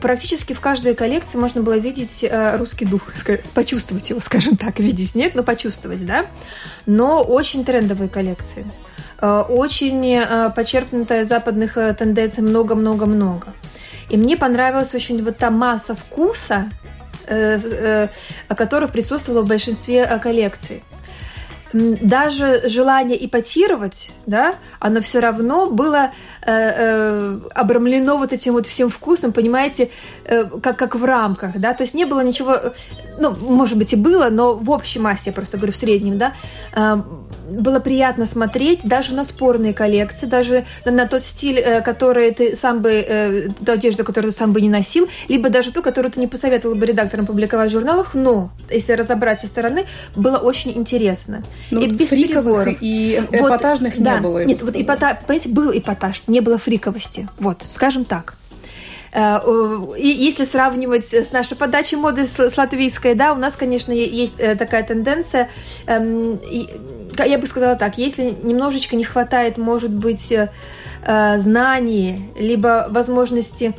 практически 0.00 0.52
в 0.52 0.60
каждой 0.60 0.94
коллекции 0.94 1.38
можно 1.38 1.62
было 1.62 1.76
видеть 1.76 2.24
русский 2.58 2.84
дух, 2.84 3.02
почувствовать 3.54 4.10
его, 4.10 4.20
скажем 4.20 4.56
так, 4.56 4.80
видеть 4.80 5.14
нет, 5.14 5.34
но 5.34 5.42
почувствовать, 5.42 6.04
да 6.04 6.23
но 6.86 7.22
очень 7.22 7.64
трендовые 7.64 8.08
коллекции. 8.08 8.64
Э, 9.20 9.44
очень 9.48 10.16
э, 10.16 10.50
почерпнутая 10.54 11.24
западных 11.24 11.78
э, 11.78 11.94
тенденций 11.94 12.42
много-много-много. 12.42 13.48
И 14.10 14.16
мне 14.16 14.36
понравилась 14.36 14.94
очень 14.94 15.22
вот 15.24 15.38
та 15.38 15.50
масса 15.50 15.94
вкуса, 15.94 16.68
которая 18.48 18.90
присутствовала 18.90 19.40
в 19.42 19.48
большинстве 19.48 20.06
коллекций 20.22 20.82
даже 21.74 22.68
желание 22.68 23.26
ипотировать, 23.26 24.12
да, 24.26 24.54
оно 24.78 25.00
все 25.00 25.18
равно 25.18 25.66
было 25.66 26.12
э, 26.42 26.52
э, 26.52 27.38
обрамлено 27.52 28.16
вот 28.16 28.32
этим 28.32 28.52
вот 28.52 28.66
всем 28.66 28.88
вкусом, 28.88 29.32
понимаете, 29.32 29.90
э, 30.24 30.44
как, 30.44 30.76
как 30.76 30.94
в 30.94 31.04
рамках, 31.04 31.58
да, 31.58 31.74
то 31.74 31.82
есть 31.82 31.94
не 31.94 32.04
было 32.04 32.20
ничего, 32.20 32.56
ну, 33.18 33.34
может 33.40 33.76
быть 33.76 33.92
и 33.92 33.96
было, 33.96 34.28
но 34.30 34.54
в 34.54 34.70
общей 34.70 35.00
массе, 35.00 35.30
я 35.30 35.32
просто 35.32 35.56
говорю, 35.56 35.72
в 35.72 35.76
среднем, 35.76 36.16
да, 36.16 36.34
э, 36.76 37.02
было 37.50 37.80
приятно 37.80 38.24
смотреть 38.24 38.80
даже 38.84 39.14
на 39.14 39.24
спорные 39.24 39.74
коллекции, 39.74 40.26
даже 40.26 40.64
на, 40.84 40.92
на 40.92 41.06
тот 41.06 41.24
стиль, 41.24 41.58
э, 41.58 41.80
который 41.82 42.30
ты 42.32 42.56
сам 42.56 42.80
бы, 42.80 42.90
э, 42.90 43.48
ту 43.64 43.72
одежду, 43.72 44.04
которую 44.04 44.32
ты 44.32 44.38
сам 44.38 44.52
бы 44.52 44.60
не 44.60 44.68
носил, 44.68 45.08
либо 45.28 45.50
даже 45.50 45.72
ту, 45.72 45.82
которую 45.82 46.12
ты 46.12 46.20
не 46.20 46.26
посоветовал 46.26 46.74
бы 46.74 46.86
редакторам 46.86 47.26
публиковать 47.26 47.70
в 47.70 47.72
журналах, 47.72 48.14
но, 48.14 48.50
если 48.70 48.92
разобрать 48.92 49.40
со 49.40 49.46
стороны, 49.46 49.86
было 50.16 50.38
очень 50.38 50.72
интересно. 50.76 51.42
Ну, 51.70 51.80
и 51.80 51.86
без 51.86 52.08
переговоров. 52.10 52.76
И 52.80 53.22
эпатажных 53.32 53.94
вот, 53.94 53.98
не 53.98 54.04
да, 54.04 54.18
было. 54.18 54.44
Нет, 54.44 54.62
вот 54.62 54.76
эпата, 54.76 55.18
понимаете, 55.26 55.48
был 55.48 55.70
эпатаж, 55.76 56.22
не 56.26 56.40
было 56.40 56.58
фриковости. 56.58 57.28
Вот, 57.38 57.62
скажем 57.70 58.04
так. 58.04 58.36
Э, 59.14 59.40
и 59.96 60.08
если 60.08 60.44
сравнивать 60.44 61.12
с 61.14 61.30
нашей 61.30 61.56
подачей 61.56 61.96
моды 61.96 62.26
с 62.26 62.56
латвийской, 62.56 63.14
да, 63.14 63.32
у 63.32 63.36
нас, 63.36 63.54
конечно, 63.56 63.92
есть 63.92 64.34
э, 64.38 64.56
такая 64.56 64.82
тенденция, 64.82 65.48
эм, 65.86 66.40
я 67.24 67.38
бы 67.38 67.46
сказала 67.46 67.76
так, 67.76 67.96
если 67.96 68.34
немножечко 68.42 68.96
не 68.96 69.04
хватает, 69.04 69.56
может 69.56 69.92
быть, 69.92 70.32
э, 70.32 70.48
знаний, 71.38 72.30
либо 72.36 72.86
возможности 72.90 73.74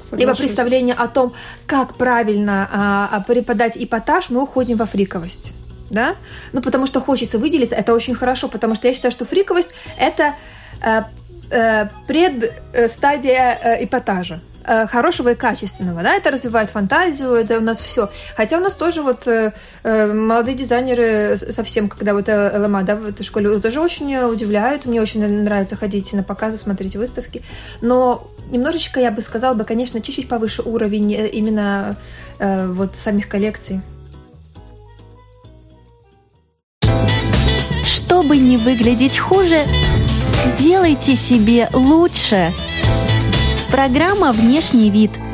Соглашусь. 0.00 0.18
либо 0.18 0.34
представления 0.34 0.94
о 0.94 1.06
том, 1.06 1.34
как 1.66 1.94
правильно 1.94 2.68
а, 2.72 3.08
а, 3.12 3.20
преподать 3.20 3.76
эпатаж, 3.76 4.30
мы 4.30 4.42
уходим 4.42 4.76
во 4.76 4.86
фриковость 4.86 5.52
да, 5.90 6.16
ну 6.52 6.62
потому 6.62 6.86
что 6.86 7.00
хочется 7.00 7.38
выделиться, 7.38 7.74
это 7.74 7.92
очень 7.92 8.14
хорошо, 8.14 8.48
потому 8.48 8.74
что 8.74 8.88
я 8.88 8.94
считаю, 8.94 9.12
что 9.12 9.24
фриковость 9.24 9.70
это 9.98 10.34
э, 10.82 11.02
э, 11.50 11.88
предстадия 12.06 13.58
э, 13.62 13.84
эпатажа 13.84 14.40
э, 14.64 14.86
хорошего 14.86 15.30
и 15.30 15.34
качественного, 15.34 16.02
да, 16.02 16.14
это 16.14 16.30
развивает 16.30 16.70
фантазию, 16.70 17.32
это 17.32 17.58
у 17.58 17.60
нас 17.60 17.80
все. 17.80 18.08
Хотя 18.36 18.58
у 18.58 18.60
нас 18.60 18.74
тоже 18.74 19.02
вот 19.02 19.26
э, 19.26 19.52
э 19.82 20.06
молодые 20.06 20.56
дизайнеры 20.56 21.36
совсем, 21.36 21.88
когда 21.88 22.14
вот 22.14 22.28
э, 22.28 22.58
ЛМА, 22.58 22.84
да, 22.84 22.94
в 22.94 23.06
этой 23.06 23.24
школе 23.24 23.58
тоже 23.58 23.80
очень 23.80 24.16
удивляют, 24.16 24.86
мне 24.86 25.02
очень 25.02 25.26
нравится 25.42 25.76
ходить 25.76 26.12
на 26.12 26.22
показы, 26.22 26.56
смотреть 26.56 26.96
выставки, 26.96 27.42
но 27.80 28.28
немножечко, 28.50 29.00
я 29.00 29.10
бы 29.10 29.22
сказала 29.22 29.54
бы, 29.54 29.64
конечно, 29.64 30.00
чуть-чуть 30.00 30.28
повыше 30.28 30.62
уровень 30.62 31.12
именно 31.12 31.96
э, 32.38 32.66
вот 32.68 32.94
самих 32.94 33.28
коллекций. 33.28 33.80
Чтобы 38.20 38.36
не 38.36 38.58
выглядеть 38.58 39.16
хуже, 39.16 39.62
делайте 40.58 41.16
себе 41.16 41.70
лучше. 41.72 42.52
Программа 43.70 44.32
«Внешний 44.32 44.90
вид»– 44.90 45.12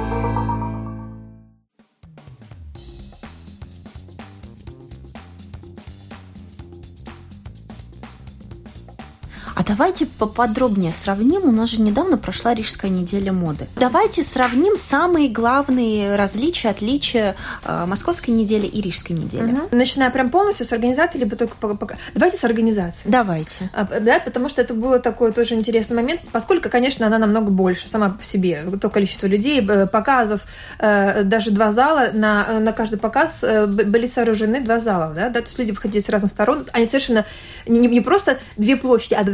давайте 9.76 10.06
поподробнее 10.06 10.90
сравним. 10.90 11.42
У 11.44 11.52
нас 11.52 11.68
же 11.68 11.82
недавно 11.82 12.16
прошла 12.16 12.54
Рижская 12.54 12.90
неделя 12.90 13.30
моды. 13.30 13.66
Давайте 13.76 14.22
сравним 14.22 14.74
самые 14.74 15.28
главные 15.28 16.16
различия, 16.16 16.70
отличия 16.70 17.36
э, 17.62 17.84
Московской 17.86 18.32
недели 18.32 18.66
и 18.66 18.80
Рижской 18.80 19.14
недели. 19.14 19.52
Угу. 19.52 19.60
Начиная 19.72 20.08
прям 20.08 20.30
полностью 20.30 20.64
с 20.64 20.72
организации, 20.72 21.18
либо 21.18 21.36
только 21.36 21.56
пока. 21.56 21.96
Давайте 22.14 22.38
с 22.38 22.44
организации. 22.44 23.02
Давайте. 23.04 23.68
А, 23.74 23.84
да, 24.00 24.18
потому 24.18 24.48
что 24.48 24.62
это 24.62 24.72
был 24.72 24.98
такой 24.98 25.32
тоже 25.32 25.54
интересный 25.54 25.96
момент, 25.96 26.22
поскольку, 26.32 26.70
конечно, 26.70 27.06
она 27.06 27.18
намного 27.18 27.50
больше 27.50 27.86
сама 27.86 28.08
по 28.08 28.24
себе. 28.24 28.64
То 28.80 28.88
количество 28.88 29.26
людей, 29.26 29.60
показов, 29.62 30.40
э, 30.78 31.22
даже 31.22 31.50
два 31.50 31.70
зала, 31.70 32.08
на, 32.14 32.60
на 32.60 32.72
каждый 32.72 32.98
показ 32.98 33.40
э, 33.42 33.66
были 33.66 34.06
сооружены 34.06 34.62
два 34.62 34.78
зала, 34.78 35.12
да, 35.14 35.28
да, 35.28 35.40
то 35.40 35.46
есть 35.46 35.58
люди 35.58 35.72
выходили 35.72 36.00
с 36.00 36.08
разных 36.08 36.30
сторон, 36.30 36.64
они 36.72 36.86
совершенно 36.86 37.26
не, 37.66 37.86
не 37.88 38.00
просто 38.00 38.38
две 38.56 38.76
площади, 38.76 39.14
а 39.14 39.24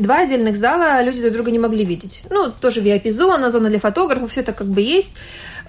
два 0.00 0.20
отдельных 0.20 0.56
зала 0.56 1.02
люди 1.02 1.20
друг 1.20 1.32
друга 1.34 1.50
не 1.50 1.58
могли 1.58 1.84
видеть. 1.84 2.22
Ну, 2.30 2.50
тоже 2.50 2.80
VIP-зона, 2.80 3.50
зона 3.50 3.68
для 3.68 3.80
фотографов, 3.80 4.30
все 4.30 4.40
это 4.40 4.52
как 4.52 4.66
бы 4.66 4.80
есть. 4.80 5.14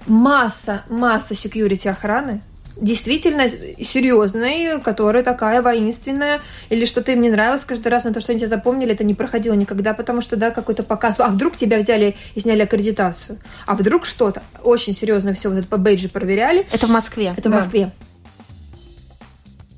Масса, 0.06 0.82
масса 0.88 1.34
security 1.34 1.88
охраны, 1.88 2.40
действительно 2.80 3.48
серьезной, 3.48 4.80
которая 4.80 5.22
такая 5.22 5.62
воинственная, 5.62 6.40
или 6.68 6.86
что-то 6.86 7.12
им 7.12 7.20
не 7.20 7.30
нравилось 7.30 7.64
каждый 7.64 7.88
раз 7.88 8.04
на 8.04 8.12
то, 8.12 8.20
что 8.20 8.32
они 8.32 8.38
тебя 8.38 8.48
запомнили, 8.48 8.92
это 8.92 9.04
не 9.04 9.14
проходило 9.14 9.54
никогда, 9.54 9.94
потому 9.94 10.20
что, 10.22 10.36
да, 10.36 10.50
какой-то 10.50 10.82
показ, 10.82 11.16
а 11.18 11.28
вдруг 11.28 11.56
тебя 11.56 11.78
взяли 11.78 12.16
и 12.34 12.40
сняли 12.40 12.62
аккредитацию, 12.62 13.38
а 13.66 13.74
вдруг 13.74 14.06
что-то, 14.06 14.42
очень 14.62 14.94
серьезно 14.94 15.34
все 15.34 15.50
вот 15.50 15.58
это 15.58 15.68
по 15.68 15.76
бейджи 15.76 16.08
проверяли. 16.08 16.66
Это 16.72 16.86
в 16.86 16.90
Москве? 16.90 17.34
Это 17.36 17.50
в 17.50 17.52
Москве. 17.52 17.92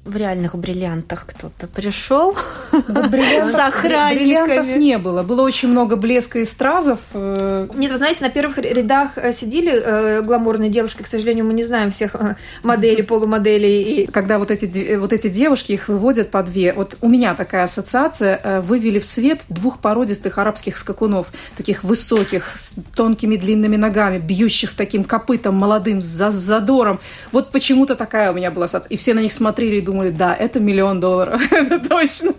В 0.05 0.17
реальных 0.17 0.57
бриллиантах 0.57 1.27
кто-то 1.27 1.69
пришел 1.69 2.35
с 2.73 3.55
охранниками. 3.55 4.19
Бриллиантов 4.19 4.67
не 4.77 4.99
было. 4.99 5.23
Было 5.23 5.43
очень 5.43 5.69
много 5.69 5.95
блеска 5.95 6.41
и 6.41 6.45
стразов. 6.45 6.99
Э. 7.13 7.69
Нет, 7.77 7.93
вы 7.93 7.97
знаете, 7.97 8.25
на 8.25 8.31
первых 8.31 8.59
рядах 8.59 9.13
э, 9.15 9.33
сидели 9.33 9.73
э, 9.73 10.23
гламурные 10.23 10.71
девушки. 10.71 11.03
К 11.03 11.07
сожалению, 11.07 11.45
мы 11.45 11.55
не 11.55 11.63
знаем 11.63 11.93
всех 11.93 12.17
моделей, 12.65 13.03
полумоделей. 13.03 13.83
И... 13.83 14.07
Когда 14.09 14.41
вот 14.41 14.51
эти, 14.51 14.97
вот 14.97 15.13
эти 15.13 15.29
девушки, 15.29 15.73
их 15.73 15.87
выводят 15.87 16.33
по 16.33 16.43
две. 16.43 16.73
Вот 16.73 16.97
у 17.01 17.09
меня 17.09 17.37
такая 17.37 17.65
ассоциация. 17.65 18.61
Вывели 18.63 18.99
в 18.99 19.07
свет 19.07 19.43
двух 19.49 19.79
породистых 19.79 20.37
арабских 20.37 20.79
скакунов. 20.79 21.29
Таких 21.57 21.85
высоких, 21.85 22.51
с 22.57 22.73
тонкими 22.97 23.37
длинными 23.37 23.77
ногами, 23.77 24.19
бьющих 24.19 24.75
таким 24.75 25.05
копытом 25.05 25.55
молодым, 25.55 26.01
с 26.01 26.07
задором. 26.07 26.99
Вот 27.31 27.53
почему-то 27.53 27.95
такая 27.95 28.33
у 28.33 28.35
меня 28.35 28.51
была 28.51 28.65
ассоциация. 28.65 28.95
И 28.95 28.97
все 28.97 29.15
на 29.15 29.21
них 29.21 29.33
смотрели 29.33 29.77
и 29.77 29.81
думали, 29.81 29.92
думали, 29.93 30.11
да, 30.11 30.35
это 30.35 30.61
миллион 30.61 31.01
долларов, 31.01 31.41
это 31.53 31.79
точно. 31.79 32.35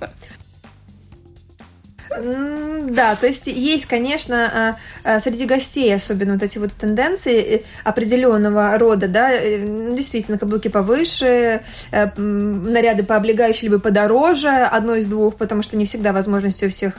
Да, 2.90 3.16
то 3.16 3.26
есть 3.26 3.48
есть, 3.48 3.88
конечно, 3.88 4.78
а, 5.04 5.16
а, 5.16 5.20
среди 5.20 5.46
гостей 5.46 5.94
особенно 5.96 6.34
вот 6.34 6.44
эти 6.44 6.60
вот 6.60 6.72
тенденции 6.74 7.42
э, 7.42 7.62
определенного 7.84 8.78
рода, 8.78 9.08
да, 9.08 9.32
э, 9.32 9.66
действительно, 9.96 10.38
каблуки 10.38 10.68
повыше, 10.68 11.62
э, 11.92 12.10
наряды 12.16 13.02
пооблегающие 13.02 13.64
либо 13.64 13.80
подороже, 13.80 14.50
одно 14.50 14.96
из 14.96 15.08
двух, 15.08 15.38
потому 15.38 15.64
что 15.64 15.76
не 15.76 15.88
всегда 15.88 16.14
возможности 16.14 16.66
у 16.66 16.70
всех 16.70 16.94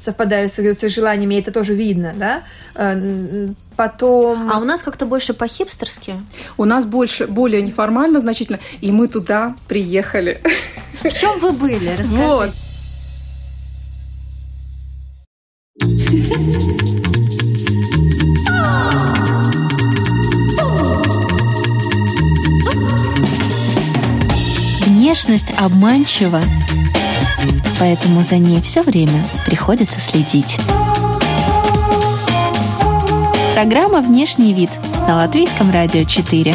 совпадают 0.00 0.52
с 0.52 0.88
желаниями, 0.88 1.36
и 1.36 1.40
это 1.40 1.52
тоже 1.52 1.74
видно, 1.74 2.12
да. 2.16 2.42
Потом... 3.76 4.50
А 4.50 4.58
у 4.58 4.64
нас 4.64 4.82
как-то 4.82 5.06
больше 5.06 5.34
по-хипстерски? 5.34 6.22
У 6.56 6.64
нас 6.64 6.84
больше, 6.84 7.26
более 7.26 7.62
неформально 7.62 8.20
значительно, 8.20 8.58
и 8.80 8.92
мы 8.92 9.08
туда 9.08 9.56
приехали. 9.68 10.40
В 11.02 11.10
чем 11.12 11.38
вы 11.38 11.52
были? 11.52 11.88
Расскажите. 11.98 12.22
Вот. 12.26 12.50
Внешность 24.86 25.50
обманчива, 25.58 26.40
поэтому 27.78 28.22
за 28.22 28.38
ней 28.38 28.60
все 28.62 28.82
время 28.82 29.24
приходится 29.44 30.00
следить. 30.00 30.58
Программа 33.54 34.00
«Внешний 34.00 34.54
вид» 34.54 34.70
на 35.06 35.16
Латвийском 35.16 35.70
радио 35.70 36.04
4. 36.04 36.54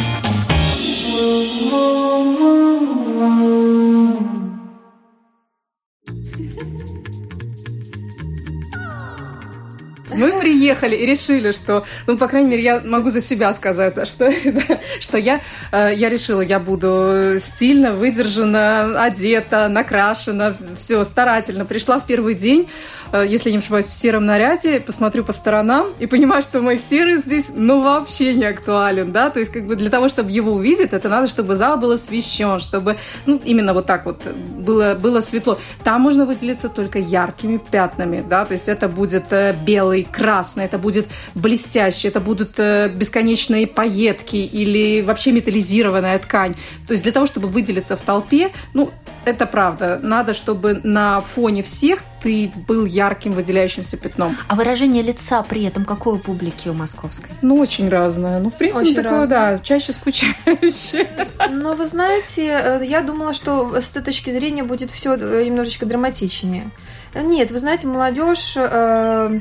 Приехали 10.57 10.95
и 10.95 11.05
решили, 11.05 11.51
что, 11.51 11.85
ну, 12.07 12.17
по 12.17 12.27
крайней 12.27 12.49
мере, 12.49 12.63
я 12.63 12.81
могу 12.83 13.11
за 13.11 13.21
себя 13.21 13.53
сказать, 13.53 14.07
что, 14.07 14.31
что 14.99 15.17
я, 15.17 15.41
э, 15.71 15.93
я 15.95 16.09
решила, 16.09 16.41
я 16.41 16.59
буду 16.59 17.35
стильно, 17.39 17.91
выдержана, 17.91 19.03
одета, 19.03 19.67
накрашена, 19.67 20.55
все 20.77 21.03
старательно. 21.03 21.65
Пришла 21.65 21.99
в 21.99 22.07
первый 22.07 22.33
день, 22.33 22.67
Э, 23.11 23.25
если 23.27 23.51
не 23.51 23.57
ошибаюсь, 23.57 23.85
в 23.85 23.93
сером 23.93 24.25
наряде, 24.25 24.79
посмотрю 24.79 25.23
по 25.23 25.33
сторонам 25.33 25.87
и 25.99 26.07
понимаю, 26.07 26.41
что 26.41 26.61
мой 26.61 26.77
серый 26.77 27.17
здесь, 27.17 27.51
ну, 27.53 27.81
вообще 27.81 28.33
не 28.33 28.45
актуален, 28.45 29.11
да, 29.11 29.29
то 29.29 29.39
есть, 29.39 29.51
как 29.51 29.65
бы 29.65 29.75
для 29.75 29.89
того, 29.89 30.09
чтобы 30.09 30.31
его 30.31 30.51
увидеть, 30.51 30.93
это 30.93 31.09
надо, 31.09 31.27
чтобы 31.27 31.55
зал 31.55 31.77
был 31.77 31.91
освещен, 31.91 32.59
чтобы, 32.59 32.97
ну, 33.25 33.39
именно 33.43 33.73
вот 33.73 33.85
так 33.85 34.05
вот 34.05 34.25
было, 34.57 34.95
было 34.95 35.21
светло. 35.21 35.57
Там 35.83 36.01
можно 36.01 36.25
выделиться 36.25 36.69
только 36.69 36.99
яркими 36.99 37.57
пятнами, 37.57 38.23
да, 38.27 38.45
то 38.45 38.53
есть 38.53 38.67
это 38.67 38.87
будет 38.87 39.31
э, 39.31 39.55
белый, 39.65 40.03
красный, 40.03 40.46
это 40.55 40.77
будет 40.77 41.07
блестящий, 41.35 42.07
это 42.07 42.19
будут 42.19 42.59
э, 42.59 42.89
бесконечные 42.89 43.67
пайетки 43.67 44.37
или 44.37 45.01
вообще 45.01 45.31
металлизированная 45.31 46.17
ткань. 46.19 46.55
То 46.87 46.93
есть 46.93 47.03
для 47.03 47.11
того, 47.11 47.27
чтобы 47.27 47.47
выделиться 47.47 47.95
в 47.97 48.01
толпе, 48.01 48.51
ну, 48.73 48.91
это 49.25 49.45
правда, 49.45 49.99
надо, 50.01 50.33
чтобы 50.33 50.79
на 50.83 51.19
фоне 51.19 51.61
всех 51.61 51.99
ты 52.23 52.51
был 52.67 52.85
ярким 52.85 53.31
выделяющимся 53.31 53.97
пятном. 53.97 54.37
А 54.47 54.55
выражение 54.55 55.03
лица 55.03 55.43
при 55.43 55.63
этом 55.65 55.85
какой 55.85 56.13
у 56.13 56.19
публики 56.19 56.69
у 56.69 56.73
московской? 56.73 57.29
Ну, 57.41 57.55
очень 57.55 57.89
разное. 57.89 58.39
Ну, 58.39 58.49
в 58.49 58.55
принципе, 58.55 58.85
очень 58.85 58.95
такое, 58.95 59.19
разное. 59.19 59.57
да, 59.57 59.59
чаще 59.59 59.93
скучающее. 59.93 61.07
Но 61.49 61.73
вы 61.73 61.87
знаете, 61.87 62.47
э, 62.47 62.85
я 62.85 63.01
думала, 63.01 63.33
что 63.33 63.79
с 63.79 63.89
этой 63.91 64.03
точки 64.03 64.31
зрения 64.31 64.63
будет 64.63 64.91
все 64.91 65.15
э, 65.15 65.43
немножечко 65.45 65.85
драматичнее. 65.85 66.69
Нет, 67.13 67.51
вы 67.51 67.59
знаете, 67.59 67.87
молодежь, 67.87 68.53
э, 68.55 69.39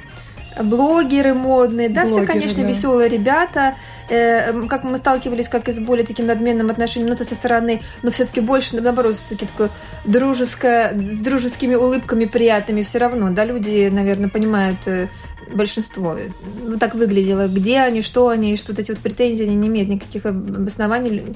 блогеры 0.63 1.35
модные, 1.35 1.89
да, 1.89 2.03
блогеры, 2.03 2.25
все, 2.25 2.33
конечно, 2.33 2.63
да. 2.63 2.69
веселые 2.69 3.09
ребята. 3.09 3.75
Э, 4.09 4.53
как 4.69 4.85
мы 4.85 4.99
сталкивались 4.99 5.49
как 5.49 5.69
и 5.69 5.73
с 5.73 5.79
более 5.79 6.07
таким 6.07 6.27
надменным 6.27 6.71
отношением, 6.71 7.09
но 7.09 7.15
это 7.15 7.25
со 7.25 7.35
стороны, 7.35 7.81
но 8.03 8.11
все-таки 8.11 8.41
больше, 8.41 8.81
наоборот, 8.81 9.17
все-таки 9.17 9.47
такое 9.47 9.71
дружеское, 10.05 10.93
с 10.95 11.19
дружескими 11.19 11.75
улыбками 11.75 12.25
приятными 12.25 12.83
все 12.83 12.99
равно, 12.99 13.31
да, 13.31 13.45
люди, 13.45 13.89
наверное, 13.93 14.29
понимают 14.29 14.79
э, 14.87 15.09
большинство. 15.53 16.17
Ну, 16.63 16.79
так 16.79 16.95
выглядело. 16.95 17.49
Где 17.49 17.81
они, 17.81 18.03
что 18.03 18.29
они, 18.29 18.57
что 18.57 18.73
вот 18.73 18.79
эти 18.79 18.91
вот 18.91 19.01
претензии, 19.01 19.45
они 19.45 19.57
не 19.57 19.69
имеют 19.69 19.89
никаких 19.89 20.27
обоснований. 20.27 21.35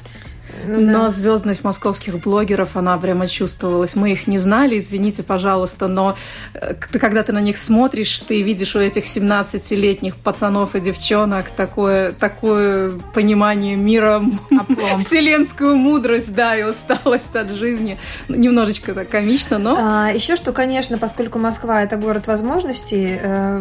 Ну, 0.66 0.80
но 0.80 1.04
да. 1.04 1.10
звездность 1.10 1.64
московских 1.64 2.20
блогеров, 2.20 2.76
она 2.76 2.96
прямо 2.98 3.26
чувствовалась. 3.28 3.94
Мы 3.94 4.12
их 4.12 4.26
не 4.26 4.38
знали, 4.38 4.78
извините, 4.78 5.22
пожалуйста, 5.22 5.88
но 5.88 6.16
э, 6.54 6.74
ты, 6.92 6.98
когда 6.98 7.22
ты 7.22 7.32
на 7.32 7.40
них 7.40 7.58
смотришь, 7.58 8.20
ты 8.20 8.42
видишь 8.42 8.76
у 8.76 8.80
этих 8.80 9.04
17-летних 9.04 10.16
пацанов 10.16 10.74
и 10.74 10.80
девчонок 10.80 11.50
такое, 11.50 12.12
такое 12.12 12.92
понимание 13.14 13.76
мира, 13.76 14.22
Оплом. 14.50 15.00
вселенскую 15.00 15.76
мудрость, 15.76 16.34
да, 16.34 16.56
и 16.56 16.62
усталость 16.62 17.34
от 17.34 17.50
жизни. 17.50 17.98
Немножечко 18.28 18.94
так 18.94 19.08
комично, 19.08 19.58
но... 19.58 19.76
А, 19.78 20.10
еще 20.12 20.36
что, 20.36 20.52
конечно, 20.52 20.98
поскольку 20.98 21.38
Москва– 21.38 21.82
это 21.84 21.96
город 21.96 22.26
возможностей, 22.26 23.18
э, 23.20 23.60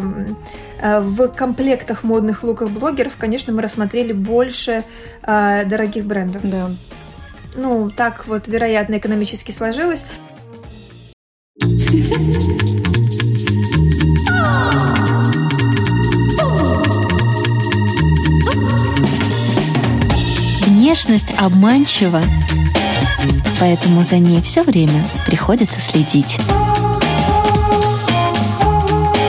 в 0.82 1.28
комплектах 1.28 2.04
модных 2.04 2.42
луков 2.42 2.70
блогеров, 2.70 3.12
конечно, 3.18 3.52
мы 3.52 3.62
рассмотрели 3.62 4.12
больше 4.12 4.84
э, 5.22 5.64
дорогих 5.66 6.04
брендов. 6.04 6.42
Да. 6.44 6.70
Ну, 7.56 7.90
так 7.90 8.26
вот, 8.26 8.48
вероятно, 8.48 8.98
экономически 8.98 9.52
сложилось. 9.52 10.04
Внешность 20.66 21.30
обманчива, 21.36 22.22
поэтому 23.60 24.02
за 24.02 24.18
ней 24.18 24.40
все 24.42 24.62
время 24.62 25.04
приходится 25.26 25.80
следить. 25.80 26.38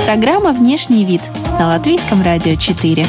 Программа 0.06 0.52
«Внешний 0.52 1.06
вид» 1.06 1.22
на 1.62 1.68
Латвийском 1.68 2.24
радио 2.24 2.56
4. 2.56 3.06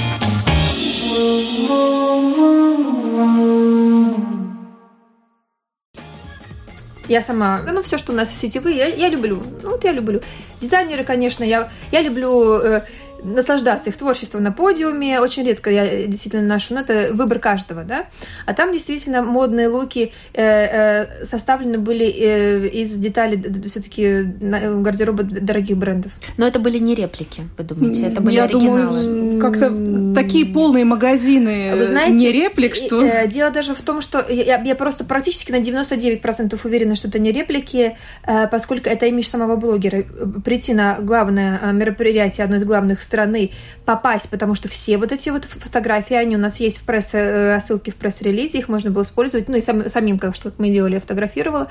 Я 7.08 7.20
сама, 7.22 7.62
ну, 7.66 7.82
все, 7.82 7.96
что 7.96 8.12
у 8.12 8.14
нас 8.14 8.30
сетевые, 8.30 8.76
я, 8.76 8.86
я 8.88 9.08
люблю. 9.08 9.42
Ну, 9.62 9.70
вот 9.70 9.84
я 9.84 9.92
люблю. 9.92 10.20
Дизайнеры, 10.60 11.02
конечно, 11.02 11.42
я, 11.42 11.70
я 11.92 12.02
люблю 12.02 12.58
э, 12.58 12.82
наслаждаться 13.24 13.90
их 13.90 13.96
творчеством 13.96 14.42
на 14.42 14.52
подиуме. 14.52 15.20
Очень 15.20 15.44
редко 15.44 15.70
я 15.70 16.06
действительно 16.06 16.42
ношу, 16.42 16.74
но 16.74 16.80
это 16.80 17.10
выбор 17.12 17.38
каждого, 17.38 17.84
да. 17.84 18.06
А 18.46 18.54
там 18.54 18.72
действительно 18.72 19.22
модные 19.22 19.68
луки 19.68 20.12
э, 20.34 20.42
э, 20.42 21.24
составлены 21.24 21.78
были 21.78 22.06
э, 22.06 22.68
из 22.68 22.96
деталей 22.96 23.42
все-таки 23.68 24.22
гардероба 24.22 25.22
дорогих 25.22 25.76
брендов. 25.76 26.12
Но 26.36 26.46
это 26.46 26.58
были 26.58 26.78
не 26.78 26.94
реплики, 26.94 27.42
вы 27.58 27.64
думаете? 27.64 28.06
Это 28.06 28.20
были 28.20 28.34
я 28.34 28.44
оригиналы? 28.44 29.02
Думаю, 29.02 29.40
как-то 29.40 30.14
такие 30.14 30.46
полные 30.46 30.84
магазины 30.84 31.76
вы 31.76 31.84
знаете, 31.84 32.14
не 32.14 32.32
реплик, 32.32 32.74
что... 32.74 33.02
Э, 33.04 33.26
дело 33.28 33.50
даже 33.50 33.74
в 33.74 33.82
том, 33.82 34.00
что 34.00 34.24
я, 34.28 34.60
я 34.60 34.74
просто 34.74 35.04
практически 35.04 35.52
на 35.52 35.56
99% 35.56 36.58
уверена, 36.64 36.96
что 36.96 37.08
это 37.08 37.18
не 37.18 37.32
реплики, 37.32 37.96
э, 38.26 38.48
поскольку 38.48 38.88
это 38.88 39.06
имидж 39.06 39.26
самого 39.26 39.56
блогера. 39.56 40.02
Прийти 40.44 40.74
на 40.74 40.98
главное 41.00 41.72
мероприятие, 41.72 42.44
одно 42.44 42.56
из 42.56 42.64
главных 42.64 43.02
стороны 43.12 43.50
попасть, 43.84 44.30
потому 44.30 44.54
что 44.54 44.68
все 44.68 44.96
вот 44.96 45.12
эти 45.12 45.28
вот 45.28 45.44
фотографии, 45.44 46.16
они 46.16 46.36
у 46.36 46.38
нас 46.38 46.60
есть 46.60 46.78
в 46.78 46.86
пресс 46.86 47.10
э, 47.12 47.60
ссылки 47.60 47.90
в 47.90 47.96
пресс-релизе, 47.96 48.58
их 48.58 48.68
можно 48.68 48.90
было 48.90 49.02
использовать, 49.02 49.48
ну 49.48 49.56
и 49.56 49.60
сам, 49.60 49.88
самим, 49.90 50.18
как 50.18 50.34
что 50.34 50.50
мы 50.56 50.70
делали, 50.70 50.94
я 50.94 51.00
фотографировала. 51.00 51.68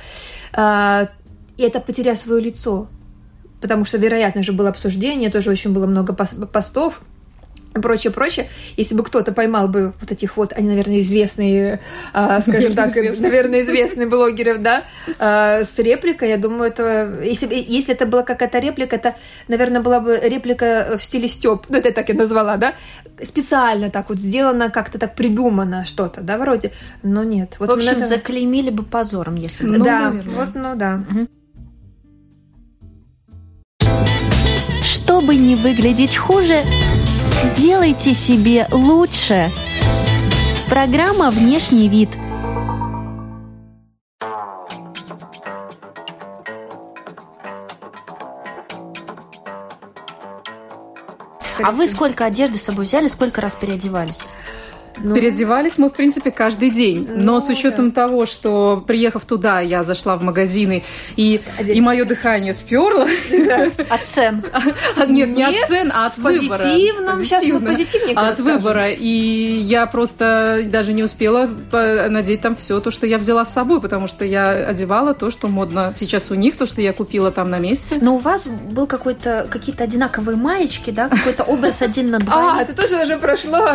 А, 0.54 1.10
и 1.58 1.63
это 1.63 1.80
потеря 1.80 2.15
свое 2.15 2.41
лицо, 2.41 2.88
потому 3.60 3.86
что, 3.86 3.97
вероятно 3.97 4.43
же, 4.43 4.54
было 4.54 4.69
обсуждение, 4.69 5.32
тоже 5.32 5.49
очень 5.49 5.73
было 5.73 5.88
много 5.88 6.13
постов, 6.13 7.01
прочее, 7.73 8.12
прочее. 8.12 8.49
Если 8.77 8.95
бы 8.95 9.03
кто-то 9.03 9.31
поймал 9.31 9.67
бы 9.67 9.93
вот 9.99 10.12
этих 10.12 10.38
вот, 10.38 10.53
они, 10.53 10.67
наверное, 10.67 11.01
известные, 11.01 11.79
э, 12.13 12.39
скажем 12.41 12.73
так, 12.73 12.95
наверное, 12.95 13.62
известные 13.62 14.07
блогеров, 14.07 14.62
да, 14.62 14.84
э, 15.07 15.63
с 15.63 15.77
репликой, 15.77 16.29
я 16.29 16.38
думаю, 16.38 16.71
это, 16.71 17.19
если, 17.23 17.47
если 17.55 17.93
это 17.93 18.05
была 18.05 18.23
какая-то 18.23 18.60
реплика, 18.60 18.95
это, 18.95 19.15
наверное, 19.47 19.81
была 19.81 19.99
бы 19.99 20.19
реплика 20.21 20.97
в 20.99 21.03
стиле 21.03 21.27
Степ, 21.27 21.65
ну, 21.69 21.77
это 21.77 21.89
я 21.89 21.93
так 21.93 22.10
и 22.10 22.13
назвала, 22.13 22.57
да, 22.57 22.73
специально 23.23 23.89
так 23.89 24.10
вот 24.10 24.17
сделано, 24.17 24.69
как-то 24.69 24.99
так 24.99 25.15
придумано 25.15 25.86
что-то, 25.86 26.21
да, 26.21 26.38
вроде, 26.38 26.71
но 27.03 27.23
нет. 27.23 27.55
Вот 27.60 27.69
в 27.69 27.71
общем, 27.73 27.97
это... 27.97 28.07
заклеймили 28.07 28.69
бы 28.69 28.84
позором, 28.84 29.36
если 29.36 29.65
бы. 29.65 29.77
Ну, 29.77 29.86
да, 29.86 30.10
наверное. 30.10 30.34
вот, 30.36 30.55
ну 30.55 30.75
да. 30.75 31.03
Чтобы 34.84 35.36
не 35.36 35.55
выглядеть 35.55 36.15
хуже, 36.15 36.57
Делайте 37.56 38.13
себе 38.13 38.67
лучше. 38.71 39.51
Программа 40.69 41.32
«Внешний 41.32 41.89
вид». 41.89 42.10
А 51.63 51.71
вы 51.71 51.88
сколько 51.88 52.25
одежды 52.25 52.58
с 52.58 52.63
собой 52.63 52.86
взяли, 52.86 53.08
сколько 53.08 53.41
раз 53.41 53.56
переодевались? 53.56 54.21
Ну, 54.97 55.15
Переодевались 55.15 55.77
мы, 55.77 55.89
в 55.89 55.93
принципе, 55.93 56.32
каждый 56.32 56.69
день. 56.69 57.08
Но 57.10 57.39
с 57.39 57.49
учетом 57.49 57.91
да. 57.91 58.04
того, 58.04 58.25
что, 58.25 58.84
приехав 58.86 59.25
туда, 59.25 59.62
я 59.62 59.84
зашла 59.84 60.15
в 60.15 60.23
магазины, 60.23 60.84
и, 61.15 61.41
и 61.65 61.82
мое 61.82 62.06
дыхание 62.06 62.54
сперло. 62.54 63.08
От 63.89 64.06
цен. 64.06 64.43
А, 64.54 65.06
нет, 65.06 65.30
не 65.36 65.43
от 65.43 65.67
цен, 65.67 65.91
а 65.93 66.08
от 66.08 66.17
выбора. 66.17 66.63
Позитивно. 66.63 67.17
Сейчас 67.17 67.45
мы 67.45 67.60
позитивнее 67.60 68.15
От 68.15 68.39
выбора. 68.39 68.91
И 68.91 69.08
я 69.08 69.86
просто 69.88 70.62
даже 70.65 70.93
не 70.93 71.04
успела 71.04 71.49
надеть 71.71 72.41
там 72.41 72.56
все 72.56 72.80
то, 72.80 72.91
что 72.91 73.08
я 73.08 73.17
взяла 73.17 73.45
с 73.45 73.54
собой, 73.54 73.82
потому 73.82 74.08
что 74.08 74.25
я 74.25 74.51
одевала 74.51 75.13
то, 75.13 75.32
что 75.32 75.47
модно 75.47 75.93
сейчас 75.95 76.32
у 76.32 76.36
них, 76.36 76.58
то, 76.58 76.65
что 76.65 76.82
я 76.82 76.93
купила 76.93 77.32
там 77.32 77.49
на 77.49 77.60
месте. 77.60 77.97
Но 78.01 78.15
у 78.15 78.19
вас 78.19 78.47
был 78.47 78.88
какой-то 78.88 79.47
какие-то 79.49 79.84
одинаковые 79.84 80.38
маечки, 80.38 80.91
да? 80.91 81.10
Какой-то 81.10 81.43
образ 81.43 81.82
один 81.82 82.12
на 82.12 82.19
два. 82.19 82.58
А, 82.58 82.62
это 82.62 82.73
тоже 82.73 83.01
уже 83.01 83.17
прошло. 83.17 83.67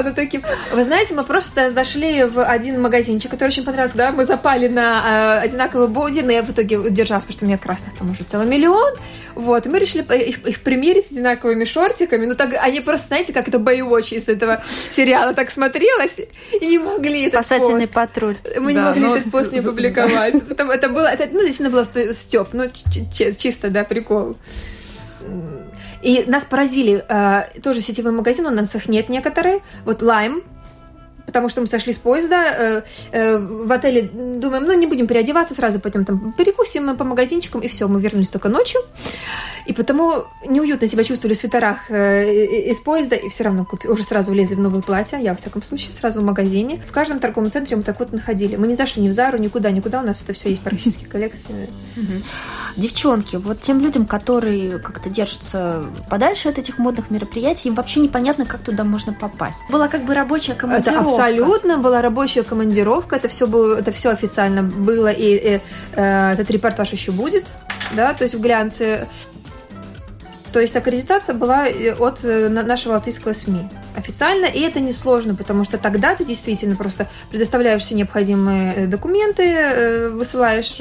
Вы 0.72 0.84
знаете, 0.84 1.15
мы 1.16 1.24
просто 1.24 1.70
зашли 1.70 2.24
в 2.24 2.44
один 2.44 2.80
магазинчик, 2.80 3.30
который 3.30 3.48
очень 3.48 3.64
понравился, 3.64 3.96
да, 3.96 4.12
мы 4.12 4.26
запали 4.26 4.68
на 4.68 5.38
э, 5.40 5.46
одинаковые 5.46 5.88
боди, 5.88 6.20
но 6.20 6.30
я 6.30 6.42
в 6.42 6.50
итоге 6.50 6.78
удержалась, 6.78 7.24
потому 7.24 7.36
что 7.36 7.44
у 7.44 7.48
меня 7.48 7.58
красных 7.58 7.96
там 7.96 8.10
уже 8.10 8.24
целый 8.24 8.46
миллион, 8.46 8.94
вот, 9.34 9.66
и 9.66 9.68
мы 9.68 9.78
решили 9.78 10.02
их, 10.16 10.46
их 10.46 10.60
примерить 10.60 11.08
с 11.08 11.10
одинаковыми 11.10 11.64
шортиками, 11.64 12.26
ну 12.26 12.34
так, 12.34 12.54
они 12.60 12.80
просто, 12.80 13.08
знаете, 13.08 13.32
как 13.32 13.48
это 13.48 13.58
Baywatch 13.58 14.14
из 14.14 14.28
этого 14.28 14.62
сериала 14.90 15.34
так 15.34 15.50
смотрелось, 15.50 16.16
и 16.60 16.66
не 16.66 16.78
могли 16.78 17.28
Спасательный 17.28 17.88
патруль. 17.88 18.36
Мы 18.58 18.74
да, 18.74 18.80
не 18.80 18.86
могли 18.86 19.02
но... 19.02 19.16
этот 19.16 19.32
пост 19.32 19.52
не 19.52 19.60
публиковать. 19.60 20.34
Это, 20.50 20.64
это 20.64 20.88
было, 20.88 21.06
это, 21.06 21.28
ну, 21.32 21.40
действительно 21.40 21.70
было 21.70 22.12
степ, 22.12 22.48
ну, 22.52 22.64
чисто, 23.38 23.70
да, 23.70 23.84
прикол. 23.84 24.36
И 26.02 26.24
нас 26.26 26.44
поразили 26.44 27.04
э, 27.08 27.60
тоже 27.62 27.80
сетевой 27.80 28.12
магазин, 28.12 28.46
у 28.46 28.50
нас 28.50 28.74
их 28.74 28.88
нет 28.88 29.08
некоторые. 29.08 29.60
Вот 29.84 30.02
Lime, 30.02 30.42
потому 31.26 31.48
что 31.48 31.60
мы 31.60 31.66
сошли 31.66 31.92
с 31.92 31.98
поезда 31.98 32.44
э, 32.46 32.82
э, 33.12 33.38
в 33.38 33.70
отеле, 33.70 34.02
думаем, 34.02 34.64
ну, 34.64 34.72
не 34.72 34.86
будем 34.86 35.06
переодеваться, 35.06 35.54
сразу 35.54 35.80
пойдем 35.80 36.04
там 36.04 36.32
перекусим 36.32 36.96
по 36.96 37.04
магазинчикам, 37.04 37.60
и 37.60 37.68
все, 37.68 37.88
мы 37.88 38.00
вернулись 38.00 38.28
только 38.28 38.48
ночью. 38.48 38.80
И 39.66 39.72
потому 39.72 40.24
неуютно 40.46 40.86
себя 40.86 41.02
чувствовали 41.02 41.34
в 41.34 41.38
свитерах 41.38 41.90
э, 41.90 42.70
из 42.70 42.78
поезда, 42.80 43.16
и 43.16 43.28
все 43.28 43.44
равно 43.44 43.64
купи, 43.64 43.88
уже 43.88 44.04
сразу 44.04 44.30
влезли 44.30 44.54
в 44.54 44.60
новые 44.60 44.82
платья, 44.82 45.18
я, 45.18 45.32
во 45.32 45.36
всяком 45.36 45.62
случае, 45.62 45.92
сразу 45.92 46.20
в 46.20 46.24
магазине. 46.24 46.80
В 46.88 46.92
каждом 46.92 47.18
торговом 47.18 47.50
центре 47.50 47.76
мы 47.76 47.82
так 47.82 47.98
вот 47.98 48.12
находили. 48.12 48.56
Мы 48.56 48.68
не 48.68 48.76
зашли 48.76 49.02
ни 49.02 49.08
в 49.08 49.12
Зару, 49.12 49.38
никуда, 49.38 49.70
никуда, 49.72 50.00
у 50.00 50.06
нас 50.06 50.22
это 50.22 50.32
все 50.32 50.50
есть 50.50 50.62
практически 50.62 51.04
коллекции. 51.04 51.68
Девчонки, 52.76 53.36
вот 53.36 53.60
тем 53.60 53.80
людям, 53.80 54.06
которые 54.06 54.78
как-то 54.78 55.08
держатся 55.08 55.86
подальше 56.10 56.48
от 56.48 56.58
этих 56.58 56.78
модных 56.78 57.10
мероприятий, 57.10 57.68
им 57.68 57.74
вообще 57.74 58.00
непонятно, 58.00 58.44
как 58.44 58.60
туда 58.60 58.84
можно 58.84 59.12
попасть. 59.12 59.58
Была 59.70 59.88
как 59.88 60.04
бы 60.04 60.14
рабочая 60.14 60.54
командировка. 60.54 61.15
Абсолютно. 61.16 61.78
Была 61.78 62.02
рабочая 62.02 62.42
командировка, 62.42 63.16
это 63.16 63.28
все 63.28 63.46
было, 63.46 63.78
это 63.78 63.92
все 63.92 64.10
официально 64.10 64.62
было, 64.62 65.10
и, 65.10 65.56
и 65.56 65.60
э, 65.94 66.32
этот 66.32 66.50
репортаж 66.50 66.92
еще 66.92 67.12
будет, 67.12 67.44
да, 67.94 68.14
то 68.14 68.24
есть 68.24 68.34
в 68.34 68.40
глянце. 68.40 69.06
То 70.52 70.60
есть 70.60 70.74
аккредитация 70.74 71.34
была 71.34 71.68
э, 71.68 71.92
от 71.92 72.20
э, 72.24 72.48
нашего 72.48 72.94
латвийского 72.94 73.34
СМИ. 73.34 73.68
Официально, 73.94 74.46
и 74.46 74.60
это 74.60 74.80
несложно, 74.80 75.34
потому 75.34 75.64
что 75.64 75.76
тогда 75.76 76.14
ты 76.14 76.24
действительно 76.24 76.76
просто 76.76 77.06
предоставляешь 77.30 77.82
все 77.82 77.94
необходимые 77.94 78.72
э, 78.74 78.86
документы, 78.86 80.10
высылаешь 80.10 80.80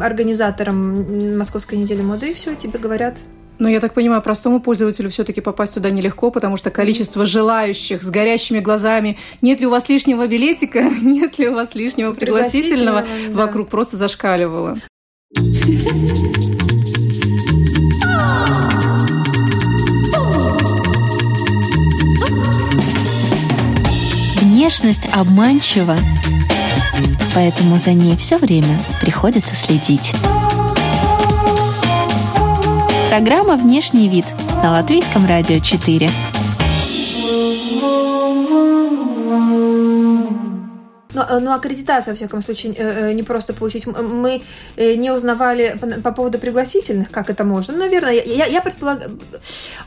организаторам 0.00 1.36
Московской 1.36 1.76
недели 1.76 2.00
моды, 2.00 2.30
и 2.30 2.34
все, 2.34 2.54
тебе 2.54 2.78
говорят, 2.78 3.18
но 3.58 3.68
я 3.68 3.80
так 3.80 3.94
понимаю, 3.94 4.22
простому 4.22 4.60
пользователю 4.60 5.10
все-таки 5.10 5.40
попасть 5.40 5.74
туда 5.74 5.90
нелегко, 5.90 6.30
потому 6.30 6.56
что 6.56 6.70
количество 6.70 7.24
желающих 7.24 8.02
с 8.02 8.10
горящими 8.10 8.60
глазами, 8.60 9.18
нет 9.42 9.60
ли 9.60 9.66
у 9.66 9.70
вас 9.70 9.88
лишнего 9.88 10.26
билетика, 10.26 10.82
нет 11.02 11.38
ли 11.38 11.48
у 11.48 11.54
вас 11.54 11.74
лишнего 11.74 12.12
пригласительного, 12.12 13.02
пригласительного 13.02 13.34
да. 13.34 13.46
вокруг 13.46 13.68
просто 13.68 13.96
зашкаливало. 13.96 14.76
Внешность 24.40 25.06
обманчива, 25.12 25.96
поэтому 27.34 27.78
за 27.78 27.92
ней 27.92 28.16
все 28.16 28.36
время 28.36 28.78
приходится 29.00 29.54
следить. 29.54 30.12
Программа 33.16 33.56
«Внешний 33.56 34.10
вид» 34.10 34.26
на 34.62 34.72
Латвийском 34.72 35.24
радио 35.24 35.58
4. 35.58 36.10
Но, 41.16 41.26
ну, 41.30 41.40
но 41.40 41.54
аккредитация, 41.54 42.12
во 42.12 42.16
всяком 42.16 42.42
случае, 42.42 42.74
э, 42.76 43.08
э, 43.08 43.12
не 43.14 43.22
просто 43.22 43.54
получить. 43.54 43.86
Мы 43.86 44.42
э, 44.76 44.94
не 44.96 45.10
узнавали 45.10 45.80
по 46.04 46.12
поводу 46.12 46.38
пригласительных, 46.38 47.10
как 47.10 47.30
это 47.30 47.42
можно. 47.42 47.72
Ну, 47.72 47.80
наверное, 47.80 48.12
я, 48.12 48.44
я 48.44 48.60
предполагаю, 48.60 49.18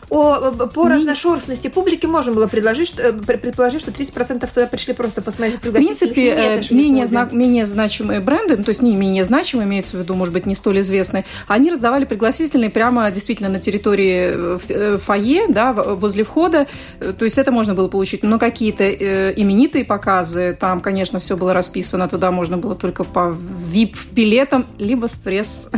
о, 0.09 0.51
по 0.51 0.89
разношерстности 0.89 1.67
публики 1.67 2.07
можно 2.07 2.33
было 2.33 2.47
предложить, 2.47 2.87
что, 2.87 3.13
предположить, 3.13 3.81
что 3.81 3.91
30% 3.91 4.51
туда 4.51 4.65
пришли 4.65 4.95
просто 4.95 5.21
посмотреть 5.21 5.63
В 5.63 5.71
принципе, 5.71 6.63
менее, 6.71 7.05
зна- 7.05 7.29
менее 7.31 7.67
значимые 7.67 8.21
бренды, 8.21 8.57
ну, 8.57 8.63
то 8.63 8.69
есть 8.69 8.81
не 8.81 8.95
менее 8.95 9.23
значимые, 9.23 9.67
имеется 9.67 9.97
в 9.97 9.99
виду, 9.99 10.15
может 10.15 10.33
быть, 10.33 10.47
не 10.47 10.55
столь 10.55 10.81
известные, 10.81 11.25
они 11.47 11.69
раздавали 11.69 12.05
пригласительные 12.05 12.71
прямо 12.71 13.11
действительно 13.11 13.49
на 13.49 13.59
территории 13.59 14.97
фойе, 14.97 15.45
да, 15.47 15.73
возле 15.73 16.23
входа, 16.23 16.65
то 16.99 17.23
есть 17.23 17.37
это 17.37 17.51
можно 17.51 17.75
было 17.75 17.87
получить. 17.87 18.23
Но 18.23 18.39
какие-то 18.39 18.89
именитые 18.89 19.85
показы, 19.85 20.57
там, 20.59 20.79
конечно, 20.79 21.18
конечно, 21.19 21.35
все 21.35 21.37
было 21.37 21.53
расписано. 21.53 22.07
Туда 22.07 22.31
можно 22.31 22.57
было 22.57 22.75
только 22.75 23.03
по 23.03 23.35
VIP-билетам, 23.73 24.65
либо 24.79 25.07
с 25.07 25.15
пресс. 25.15 25.69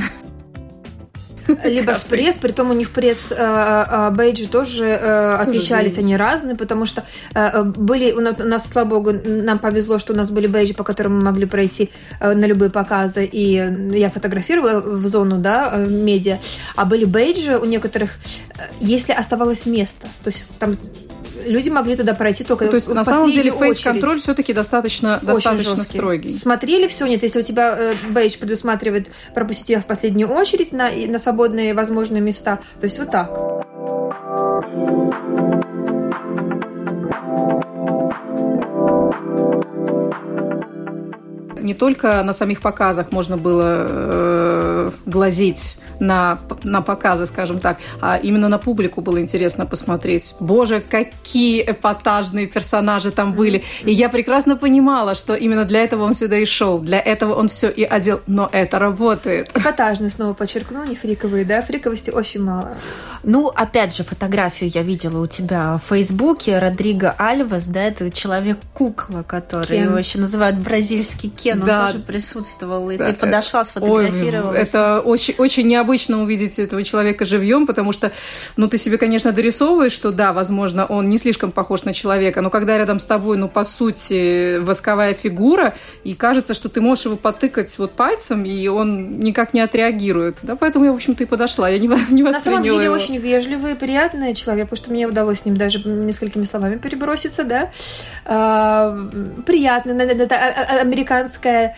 Либо 1.65 1.93
с 1.93 2.03
пресс, 2.03 2.37
при 2.37 2.51
том 2.51 2.69
у 2.69 2.73
них 2.73 2.91
пресс 2.91 3.31
э, 3.31 3.35
э, 3.35 4.11
бейджи 4.11 4.47
тоже 4.47 4.85
э, 4.85 5.35
отличались, 5.41 5.97
они 5.97 6.15
разные, 6.15 6.55
потому 6.55 6.85
что 6.85 7.03
были, 7.77 8.13
у 8.13 8.21
нас, 8.21 8.69
слава 8.71 8.87
богу, 8.87 9.11
нам 9.25 9.59
повезло, 9.59 9.99
что 9.99 10.13
у 10.13 10.15
нас 10.15 10.29
были 10.29 10.47
бейджи, 10.47 10.73
по 10.73 10.83
которым 10.83 11.17
мы 11.17 11.23
могли 11.23 11.45
пройти 11.45 11.89
на 12.21 12.47
любые 12.47 12.69
показы, 12.69 13.25
и 13.25 13.59
я 13.97 14.09
фотографировала 14.09 14.81
в 14.81 15.07
зону, 15.07 15.37
да, 15.37 15.75
медиа, 15.89 16.37
а 16.75 16.85
были 16.85 17.05
бейджи 17.05 17.57
у 17.57 17.65
некоторых, 17.65 18.11
если 18.79 19.11
оставалось 19.11 19.65
место, 19.65 20.07
то 20.23 20.29
есть 20.29 20.45
там 20.59 20.77
люди 21.45 21.69
могли 21.69 21.95
туда 21.95 22.13
пройти 22.13 22.43
только 22.43 22.65
ну, 22.65 22.71
То 22.71 22.75
есть, 22.75 22.87
на 22.89 23.03
самом 23.03 23.31
деле, 23.31 23.51
фейс-контроль 23.51 24.19
все-таки 24.19 24.53
достаточно, 24.53 25.19
достаточно 25.21 25.75
жесткий. 25.77 25.97
строгий. 25.97 26.37
Смотрели 26.37 26.87
все, 26.87 27.05
нет, 27.07 27.23
если 27.23 27.39
у 27.39 27.43
тебя 27.43 27.77
э, 27.77 27.95
бейдж 28.09 28.37
предусматривает 28.37 29.07
пропустить 29.33 29.67
тебя 29.67 29.81
в 29.81 29.85
последнюю 29.85 30.29
очередь 30.29 30.71
на, 30.71 30.89
на 30.91 31.19
свободные 31.19 31.73
возможные 31.73 32.21
места, 32.21 32.59
то 32.79 32.85
есть 32.85 32.99
вот 32.99 33.11
так. 33.11 33.31
не 41.61 41.73
только 41.73 42.21
на 42.23 42.33
самих 42.33 42.61
показах 42.61 43.11
можно 43.11 43.37
было 43.37 43.85
э, 43.87 44.91
глазеть 45.05 45.77
на, 46.01 46.39
на 46.63 46.81
показы, 46.81 47.25
скажем 47.25 47.59
так, 47.59 47.77
а 48.01 48.17
именно 48.17 48.49
на 48.49 48.57
публику 48.57 49.01
было 49.01 49.21
интересно 49.21 49.65
посмотреть. 49.65 50.35
Боже, 50.39 50.81
какие 50.81 51.61
эпатажные 51.61 52.47
персонажи 52.47 53.11
там 53.11 53.33
были. 53.33 53.63
И 53.83 53.93
я 53.93 54.09
прекрасно 54.09 54.57
понимала, 54.57 55.15
что 55.15 55.35
именно 55.35 55.63
для 55.63 55.83
этого 55.83 56.03
он 56.03 56.15
сюда 56.15 56.37
и 56.37 56.45
шел, 56.45 56.79
для 56.79 56.99
этого 56.99 57.35
он 57.35 57.47
все 57.47 57.69
и 57.69 57.83
одел, 57.83 58.19
но 58.27 58.49
это 58.51 58.79
работает. 58.79 59.51
Эпатажные 59.55 60.09
снова 60.09 60.33
подчеркну, 60.33 60.83
не 60.85 60.95
фриковые, 60.95 61.45
да? 61.45 61.61
Фриковости 61.61 62.09
очень 62.09 62.43
мало. 62.43 62.75
Ну, 63.23 63.49
опять 63.49 63.95
же, 63.95 64.03
фотографию 64.03 64.71
я 64.73 64.81
видела 64.81 65.21
у 65.21 65.27
тебя 65.27 65.77
в 65.77 65.89
Фейсбуке. 65.89 66.57
Родриго 66.57 67.13
Альвас, 67.19 67.67
да, 67.67 67.83
это 67.83 68.09
человек-кукла, 68.09 69.21
который 69.21 69.77
Кен. 69.77 69.89
его 69.89 69.97
еще 69.97 70.17
называют 70.17 70.57
бразильский 70.57 71.29
Кен. 71.29 71.59
Да. 71.59 71.81
Он 71.81 71.91
тоже 71.91 72.03
присутствовал, 72.03 72.89
и 72.89 72.97
да. 72.97 73.05
ты 73.05 73.13
подошла, 73.13 73.63
сфотографировала. 73.63 74.53
это 74.53 75.01
очень, 75.01 75.35
очень 75.37 75.67
необычно 75.67 75.90
увидеть 76.19 76.59
этого 76.59 76.83
человека 76.83 77.25
живьем, 77.25 77.67
потому 77.67 77.91
что, 77.91 78.11
ну, 78.57 78.67
ты 78.67 78.77
себе, 78.77 78.97
конечно, 78.97 79.31
дорисовываешь, 79.31 79.91
что 79.91 80.11
да, 80.11 80.33
возможно, 80.33 80.85
он 80.85 81.09
не 81.09 81.17
слишком 81.17 81.51
похож 81.51 81.83
на 81.83 81.93
человека, 81.93 82.41
но 82.41 82.49
когда 82.49 82.77
рядом 82.77 82.99
с 82.99 83.05
тобой, 83.05 83.37
ну, 83.37 83.47
по 83.47 83.63
сути, 83.63 84.57
восковая 84.59 85.13
фигура, 85.13 85.75
и 86.03 86.13
кажется, 86.13 86.53
что 86.53 86.69
ты 86.69 86.81
можешь 86.81 87.05
его 87.05 87.15
потыкать 87.15 87.77
вот 87.77 87.91
пальцем, 87.91 88.45
и 88.45 88.67
он 88.67 89.19
никак 89.19 89.53
не 89.53 89.61
отреагирует. 89.61 90.37
Да, 90.41 90.55
поэтому 90.55 90.85
я, 90.85 90.91
в 90.91 90.95
общем-то, 90.95 91.23
и 91.23 91.25
подошла. 91.25 91.69
Я 91.69 91.79
не, 91.79 91.87
не 92.09 92.23
На 92.23 92.39
самом 92.39 92.63
деле, 92.63 92.85
его. 92.85 92.95
очень 92.95 93.17
ведь 93.17 93.77
приятный 93.79 94.33
человек, 94.33 94.69
потому 94.69 94.83
что 94.83 94.91
мне 94.91 95.07
удалось 95.07 95.41
с 95.41 95.45
ним 95.45 95.57
даже 95.57 95.87
несколькими 95.87 96.43
словами 96.43 96.77
переброситься, 96.77 97.43
да. 97.43 97.71
А, 98.25 98.97
приятный, 99.45 99.95
это 100.05 100.35
а, 100.35 100.77
а, 100.77 100.81
американская 100.81 101.75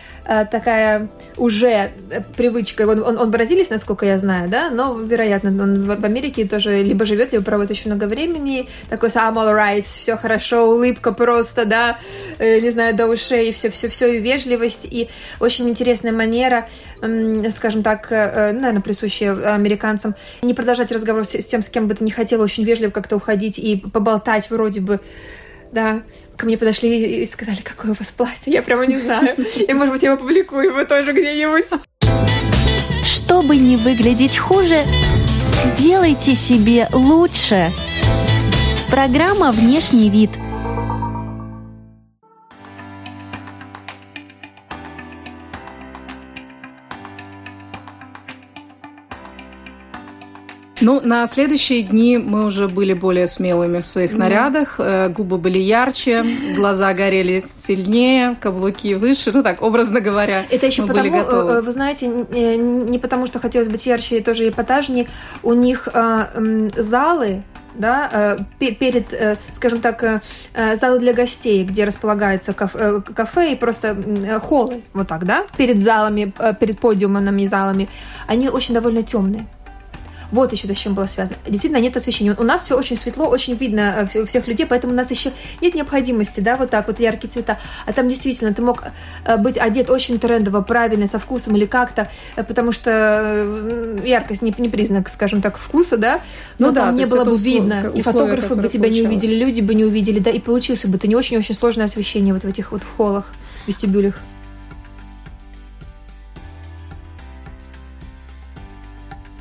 такая 0.50 1.08
уже 1.36 1.92
привычка. 2.36 2.82
Он, 2.82 3.02
он, 3.02 3.18
он 3.18 3.30
бразилец, 3.30 3.70
насколько 3.70 4.03
я 4.04 4.18
знаю, 4.18 4.48
да, 4.48 4.70
но, 4.70 4.98
вероятно, 4.98 5.50
он 5.50 5.84
в 5.84 6.04
Америке 6.04 6.46
тоже 6.46 6.82
либо 6.82 7.04
живет, 7.04 7.32
либо 7.32 7.44
проводит 7.44 7.72
очень 7.72 7.90
много 7.90 8.04
времени. 8.04 8.68
Такой 8.88 9.08
I'm 9.08 9.34
all 9.34 9.54
right, 9.54 9.84
все 9.84 10.16
хорошо, 10.16 10.70
улыбка 10.70 11.12
просто, 11.12 11.64
да, 11.64 11.98
э, 12.38 12.60
не 12.60 12.70
знаю, 12.70 12.94
до 12.94 13.06
ушей, 13.06 13.52
все, 13.52 13.70
все, 13.70 13.88
все, 13.88 14.14
и 14.14 14.20
вежливость, 14.20 14.86
и 14.90 15.08
очень 15.40 15.68
интересная 15.68 16.12
манера, 16.12 16.68
скажем 17.50 17.82
так, 17.82 18.10
э, 18.10 18.52
наверное, 18.52 18.82
присущая 18.82 19.54
американцам, 19.54 20.14
не 20.42 20.54
продолжать 20.54 20.92
разговор 20.92 21.24
с 21.24 21.44
тем, 21.44 21.62
с 21.62 21.68
кем 21.68 21.88
бы 21.88 21.94
ты 21.94 22.04
не 22.04 22.10
хотела, 22.10 22.42
очень 22.42 22.64
вежливо 22.64 22.90
как-то 22.90 23.16
уходить 23.16 23.58
и 23.58 23.76
поболтать 23.76 24.50
вроде 24.50 24.80
бы, 24.80 25.00
да, 25.72 26.02
ко 26.36 26.46
мне 26.46 26.58
подошли 26.58 27.22
и 27.22 27.26
сказали, 27.26 27.58
какое 27.62 27.92
у 27.92 27.94
вас 27.94 28.10
платье, 28.10 28.52
я 28.52 28.62
прямо 28.62 28.86
не 28.86 28.98
знаю. 28.98 29.36
И, 29.68 29.72
может 29.72 29.94
быть, 29.94 30.02
я 30.02 30.14
опубликую 30.14 30.64
его 30.64 30.84
тоже 30.84 31.12
где-нибудь. 31.12 31.66
Чтобы 33.44 33.58
не 33.58 33.76
выглядеть 33.76 34.38
хуже, 34.38 34.80
делайте 35.76 36.34
себе 36.34 36.88
лучше. 36.94 37.70
Программа 38.88 39.52
«Внешний 39.52 40.08
вид»– 40.08 40.30
Ну, 50.84 51.00
на 51.00 51.26
следующие 51.26 51.82
дни 51.82 52.18
мы 52.18 52.44
уже 52.44 52.68
были 52.68 52.92
более 52.92 53.26
смелыми 53.26 53.80
в 53.80 53.86
своих 53.86 54.12
нарядах. 54.12 54.74
Э, 54.78 55.08
губы 55.08 55.38
были 55.38 55.56
ярче, 55.58 56.22
глаза 56.54 56.92
горели 56.92 57.42
сильнее, 57.48 58.36
каблуки 58.38 58.94
выше. 58.94 59.30
Ну 59.32 59.42
так, 59.42 59.62
образно 59.62 60.02
говоря. 60.02 60.44
Это 60.50 60.66
еще 60.66 60.82
потому, 60.82 61.00
были 61.00 61.08
готовы. 61.08 61.52
Э, 61.52 61.60
вы 61.62 61.70
знаете, 61.72 62.06
не 62.06 62.98
потому, 62.98 63.26
что 63.26 63.38
хотелось 63.38 63.68
быть 63.68 63.86
ярче 63.86 64.18
и 64.18 64.20
тоже 64.20 64.46
эпатажнее. 64.46 65.06
У 65.42 65.54
них 65.54 65.88
э, 65.90 66.68
залы 66.76 67.42
да, 67.74 68.46
перед, 68.60 69.06
скажем 69.52 69.80
так, 69.80 70.22
залы 70.54 71.00
для 71.00 71.12
гостей, 71.12 71.64
где 71.64 71.84
располагается 71.84 72.52
кафе 72.52 73.52
и 73.52 73.56
просто 73.56 73.96
холлы, 74.42 74.82
вот 74.92 75.08
так, 75.08 75.24
да, 75.24 75.44
перед 75.56 75.80
залами, 75.80 76.32
перед 76.60 76.78
подиумами 76.78 77.46
залами, 77.46 77.88
они 78.28 78.48
очень 78.48 78.74
довольно 78.74 79.02
темные. 79.02 79.48
Вот 80.34 80.50
еще 80.50 80.66
с 80.66 80.76
чем 80.76 80.94
было 80.94 81.06
связано. 81.06 81.38
Действительно, 81.46 81.80
нет 81.80 81.96
освещения. 81.96 82.34
У 82.36 82.42
нас 82.42 82.64
все 82.64 82.76
очень 82.76 82.96
светло, 82.96 83.28
очень 83.28 83.54
видно 83.54 84.08
э, 84.12 84.24
всех 84.26 84.48
людей, 84.48 84.66
поэтому 84.66 84.92
у 84.92 84.96
нас 84.96 85.08
еще 85.12 85.30
нет 85.60 85.76
необходимости, 85.76 86.40
да, 86.40 86.56
вот 86.56 86.70
так 86.70 86.88
вот 86.88 86.98
яркие 86.98 87.32
цвета. 87.32 87.56
А 87.86 87.92
там 87.92 88.08
действительно 88.08 88.52
ты 88.52 88.60
мог 88.60 88.82
э, 89.24 89.36
быть 89.36 89.56
одет 89.56 89.90
очень 89.90 90.18
трендово, 90.18 90.60
правильно, 90.62 91.06
со 91.06 91.20
вкусом 91.20 91.54
или 91.54 91.66
как-то, 91.66 92.10
э, 92.34 92.42
потому 92.42 92.72
что 92.72 93.46
яркость 94.04 94.42
не, 94.42 94.52
не 94.58 94.68
признак, 94.68 95.08
скажем 95.08 95.40
так, 95.40 95.56
вкуса, 95.56 95.98
да, 95.98 96.20
но 96.58 96.70
ну, 96.70 96.74
там 96.74 96.96
да, 96.96 97.04
не 97.04 97.08
было 97.08 97.24
бы 97.24 97.36
видно, 97.36 97.92
и 97.94 98.02
фотографы 98.02 98.56
бы 98.56 98.66
тебя 98.66 98.88
получалось. 98.88 98.92
не 98.96 99.02
увидели, 99.02 99.34
люди 99.36 99.60
бы 99.60 99.76
не 99.76 99.84
увидели, 99.84 100.18
да, 100.18 100.30
и 100.30 100.40
получился 100.40 100.88
бы 100.88 100.98
ты 100.98 101.06
не 101.06 101.14
очень-очень 101.14 101.54
сложное 101.54 101.84
освещение 101.84 102.34
вот 102.34 102.42
в 102.42 102.48
этих 102.48 102.72
вот 102.72 102.82
в 102.82 102.96
холлах, 102.96 103.26
вестибюлях. 103.68 104.16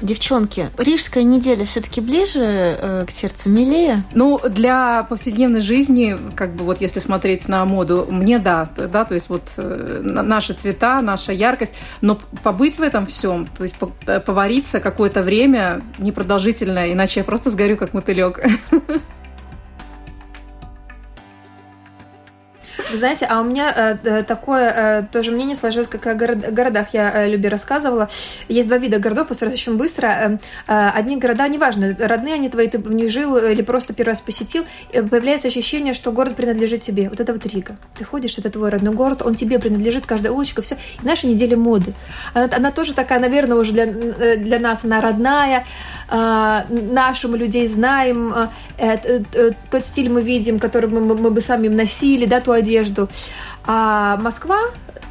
Девчонки, 0.03 0.69
Рижская 0.77 1.23
неделя 1.23 1.63
все-таки 1.63 2.01
ближе 2.01 2.41
э, 2.41 3.05
к 3.07 3.09
сердцу, 3.09 3.49
милее? 3.49 4.03
Ну, 4.13 4.37
для 4.49 5.03
повседневной 5.03 5.61
жизни, 5.61 6.17
как 6.35 6.53
бы 6.55 6.65
вот 6.65 6.81
если 6.81 6.99
смотреть 6.99 7.47
на 7.47 7.63
моду, 7.63 8.05
мне 8.09 8.37
да, 8.37 8.69
да, 8.75 9.05
то 9.05 9.13
есть 9.13 9.29
вот 9.29 9.43
э, 9.55 10.01
наши 10.03 10.51
цвета, 10.53 10.99
наша 11.01 11.31
яркость, 11.31 11.71
но 12.01 12.19
побыть 12.43 12.79
в 12.79 12.81
этом 12.81 13.05
всем, 13.05 13.47
то 13.47 13.63
есть 13.63 13.77
э, 14.05 14.19
повариться 14.19 14.81
какое-то 14.81 15.21
время 15.21 15.81
непродолжительное, 15.99 16.91
иначе 16.91 17.21
я 17.21 17.23
просто 17.23 17.49
сгорю 17.49 17.77
как 17.77 17.93
мотылек. 17.93 18.41
Вы 22.91 22.97
знаете, 22.97 23.25
а 23.29 23.41
у 23.41 23.43
меня 23.43 23.73
э, 23.75 23.97
э, 24.03 24.23
такое 24.23 24.73
э, 24.75 25.03
тоже 25.11 25.31
мнение 25.31 25.55
сложилось, 25.55 25.87
как 25.87 26.07
о 26.07 26.15
город, 26.15 26.53
городах 26.53 26.87
я 26.93 27.25
э, 27.25 27.29
Любе 27.29 27.49
рассказывала. 27.49 28.09
Есть 28.47 28.67
два 28.67 28.77
вида 28.77 28.99
городов, 28.99 29.27
постараюсь 29.27 29.59
очень 29.59 29.77
быстро. 29.77 30.07
Э, 30.07 30.37
э, 30.67 30.89
одни 30.89 31.17
города, 31.17 31.47
неважно, 31.47 31.95
родные 31.99 32.35
они 32.35 32.49
твои, 32.49 32.67
ты 32.67 32.79
в 32.79 32.91
них 32.91 33.11
жил 33.11 33.37
или 33.37 33.61
просто 33.61 33.93
первый 33.93 34.11
раз 34.11 34.21
посетил, 34.21 34.65
появляется 34.91 35.47
ощущение, 35.47 35.93
что 35.93 36.11
город 36.11 36.35
принадлежит 36.35 36.81
тебе. 36.81 37.09
Вот 37.09 37.19
это 37.19 37.33
вот 37.33 37.45
Рига. 37.45 37.77
Ты 37.97 38.03
ходишь, 38.03 38.37
это 38.37 38.49
твой 38.49 38.69
родной 38.69 38.93
город, 38.93 39.21
он 39.21 39.35
тебе 39.35 39.59
принадлежит, 39.59 40.05
каждая 40.05 40.31
улочка, 40.31 40.61
все. 40.61 40.75
И 41.01 41.05
наша 41.05 41.27
неделя 41.27 41.57
моды. 41.57 41.93
Она, 42.33 42.49
она 42.55 42.71
тоже 42.71 42.93
такая, 42.93 43.19
наверное, 43.19 43.57
уже 43.57 43.71
для, 43.71 43.85
э, 43.85 44.37
для 44.37 44.59
нас 44.59 44.83
она 44.83 45.01
родная, 45.01 45.65
э, 46.09 46.61
нашу 46.69 47.29
мы 47.29 47.37
людей 47.37 47.67
знаем, 47.67 48.33
э, 48.33 48.47
э, 48.77 49.23
э, 49.33 49.51
тот 49.69 49.85
стиль 49.85 50.09
мы 50.09 50.21
видим, 50.21 50.59
который 50.59 50.89
мы, 50.89 51.01
мы, 51.01 51.15
мы 51.15 51.31
бы 51.31 51.41
сами 51.41 51.67
носили, 51.67 52.25
да, 52.25 52.41
ту 52.41 52.51
одежду. 52.63 53.09
А 53.65 54.17
Москва, 54.17 54.59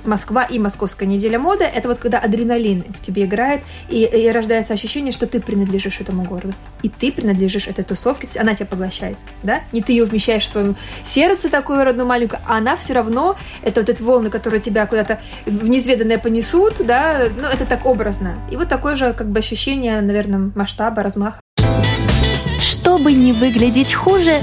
Москва 0.05 0.45
и 0.45 0.59
Московская 0.59 1.07
неделя 1.07 1.39
моды– 1.39 1.65
это 1.75 1.89
вот 1.89 1.99
когда 1.99 2.19
адреналин 2.19 2.85
в 2.89 3.05
тебе 3.05 3.25
играет, 3.25 3.63
и, 3.89 4.05
и 4.05 4.31
рождается 4.31 4.75
ощущение, 4.75 5.13
что 5.13 5.27
ты 5.27 5.41
принадлежишь 5.41 6.01
этому 6.01 6.25
городу. 6.25 6.55
И 6.83 6.89
ты 6.89 7.13
принадлежишь 7.13 7.69
этой 7.69 7.85
тусовке, 7.85 8.29
она 8.39 8.55
тебя 8.55 8.67
поглощает, 8.67 9.17
да? 9.43 9.61
Не 9.73 9.81
ты 9.81 9.93
ее 9.93 10.05
вмещаешь 10.05 10.45
в 10.45 10.49
своем 10.49 10.77
сердце, 11.05 11.49
такую 11.49 11.85
родную 11.85 12.07
маленькую, 12.07 12.41
а 12.47 12.59
она 12.59 12.77
все 12.77 12.93
равно, 12.95 13.37
это 13.63 13.81
вот 13.81 13.89
эти 13.89 14.03
волны, 14.03 14.29
которые 14.29 14.61
тебя 14.61 14.87
куда-то 14.87 15.21
в 15.47 15.69
неизведанное 15.69 16.19
понесут, 16.19 16.75
да, 16.81 17.29
ну, 17.41 17.47
это 17.47 17.65
так 17.65 17.87
образно. 17.87 18.35
И 18.51 18.57
вот 18.57 18.69
такое 18.69 18.97
же, 18.97 19.13
как 19.13 19.29
бы, 19.29 19.39
ощущение, 19.39 20.01
наверное, 20.01 20.51
масштаба, 20.55 21.03
размаха. 21.03 21.41
Чтобы 22.61 23.13
не 23.13 23.33
выглядеть 23.33 23.95
хуже, 23.95 24.37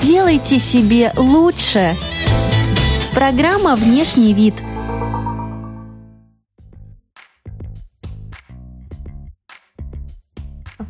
делайте 0.00 0.58
себе 0.58 1.12
лучше– 1.16 1.96
Программа 3.14 3.74
«Внешний 3.74 4.32
вид». 4.32 4.54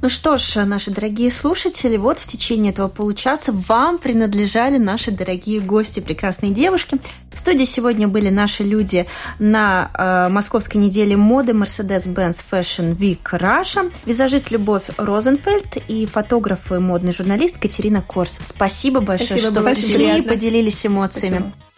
Ну 0.03 0.09
что 0.09 0.37
ж, 0.37 0.65
наши 0.65 0.91
дорогие 0.91 1.31
слушатели, 1.31 1.97
вот 1.97 2.19
в 2.19 2.27
течение 2.27 2.73
этого 2.73 2.89
получаса 2.89 3.53
вам 3.53 3.99
принадлежали 3.99 4.79
наши 4.79 5.11
дорогие 5.11 5.61
гости, 5.61 6.01
прекрасные 6.01 6.53
девушки. 6.53 6.99
В 7.35 7.39
студии 7.39 7.65
сегодня 7.65 8.09
были 8.09 8.29
наши 8.29 8.65
люди 8.65 9.07
на 9.39 9.91
э, 9.93 10.29
Московской 10.31 10.81
неделе 10.81 11.17
моды 11.17 11.53
Mercedes-Benz 11.53 12.43
Fashion 12.51 12.97
Week 12.97 13.23
Russia, 13.33 13.93
визажист 14.07 14.51
Любовь 14.51 14.85
Розенфельд 14.97 15.77
и 15.89 16.07
фотограф 16.07 16.73
и 16.73 16.79
модный 16.79 17.13
журналист 17.13 17.59
Катерина 17.59 18.03
Корсов. 18.03 18.47
Спасибо 18.47 19.01
большое, 19.01 19.41
Спасибо, 19.41 19.53
что 19.53 19.63
пришли 19.63 20.19
и 20.19 20.23
поделились 20.23 20.85
эмоциями. 20.87 21.37
Спасибо. 21.37 21.70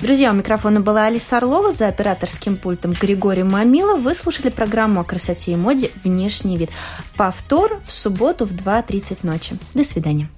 Друзья, 0.00 0.32
у 0.32 0.34
микрофона 0.34 0.80
была 0.80 1.06
Алиса 1.06 1.36
Орлова, 1.36 1.72
за 1.72 1.88
операторским 1.88 2.56
пультом 2.56 2.92
Григорий 2.92 3.44
Мамилов. 3.44 4.02
Вы 4.02 4.14
слушали 4.14 4.50
программу 4.50 5.00
о 5.00 5.04
красоте 5.04 5.52
и 5.52 5.56
моде 5.56 5.90
«Внешний 6.02 6.58
вид». 6.58 6.70
Повтор 7.16 7.80
в 7.86 7.92
субботу 7.92 8.44
в 8.44 8.52
2.30 8.52 9.18
ночи. 9.22 9.56
До 9.72 9.84
свидания. 9.84 10.28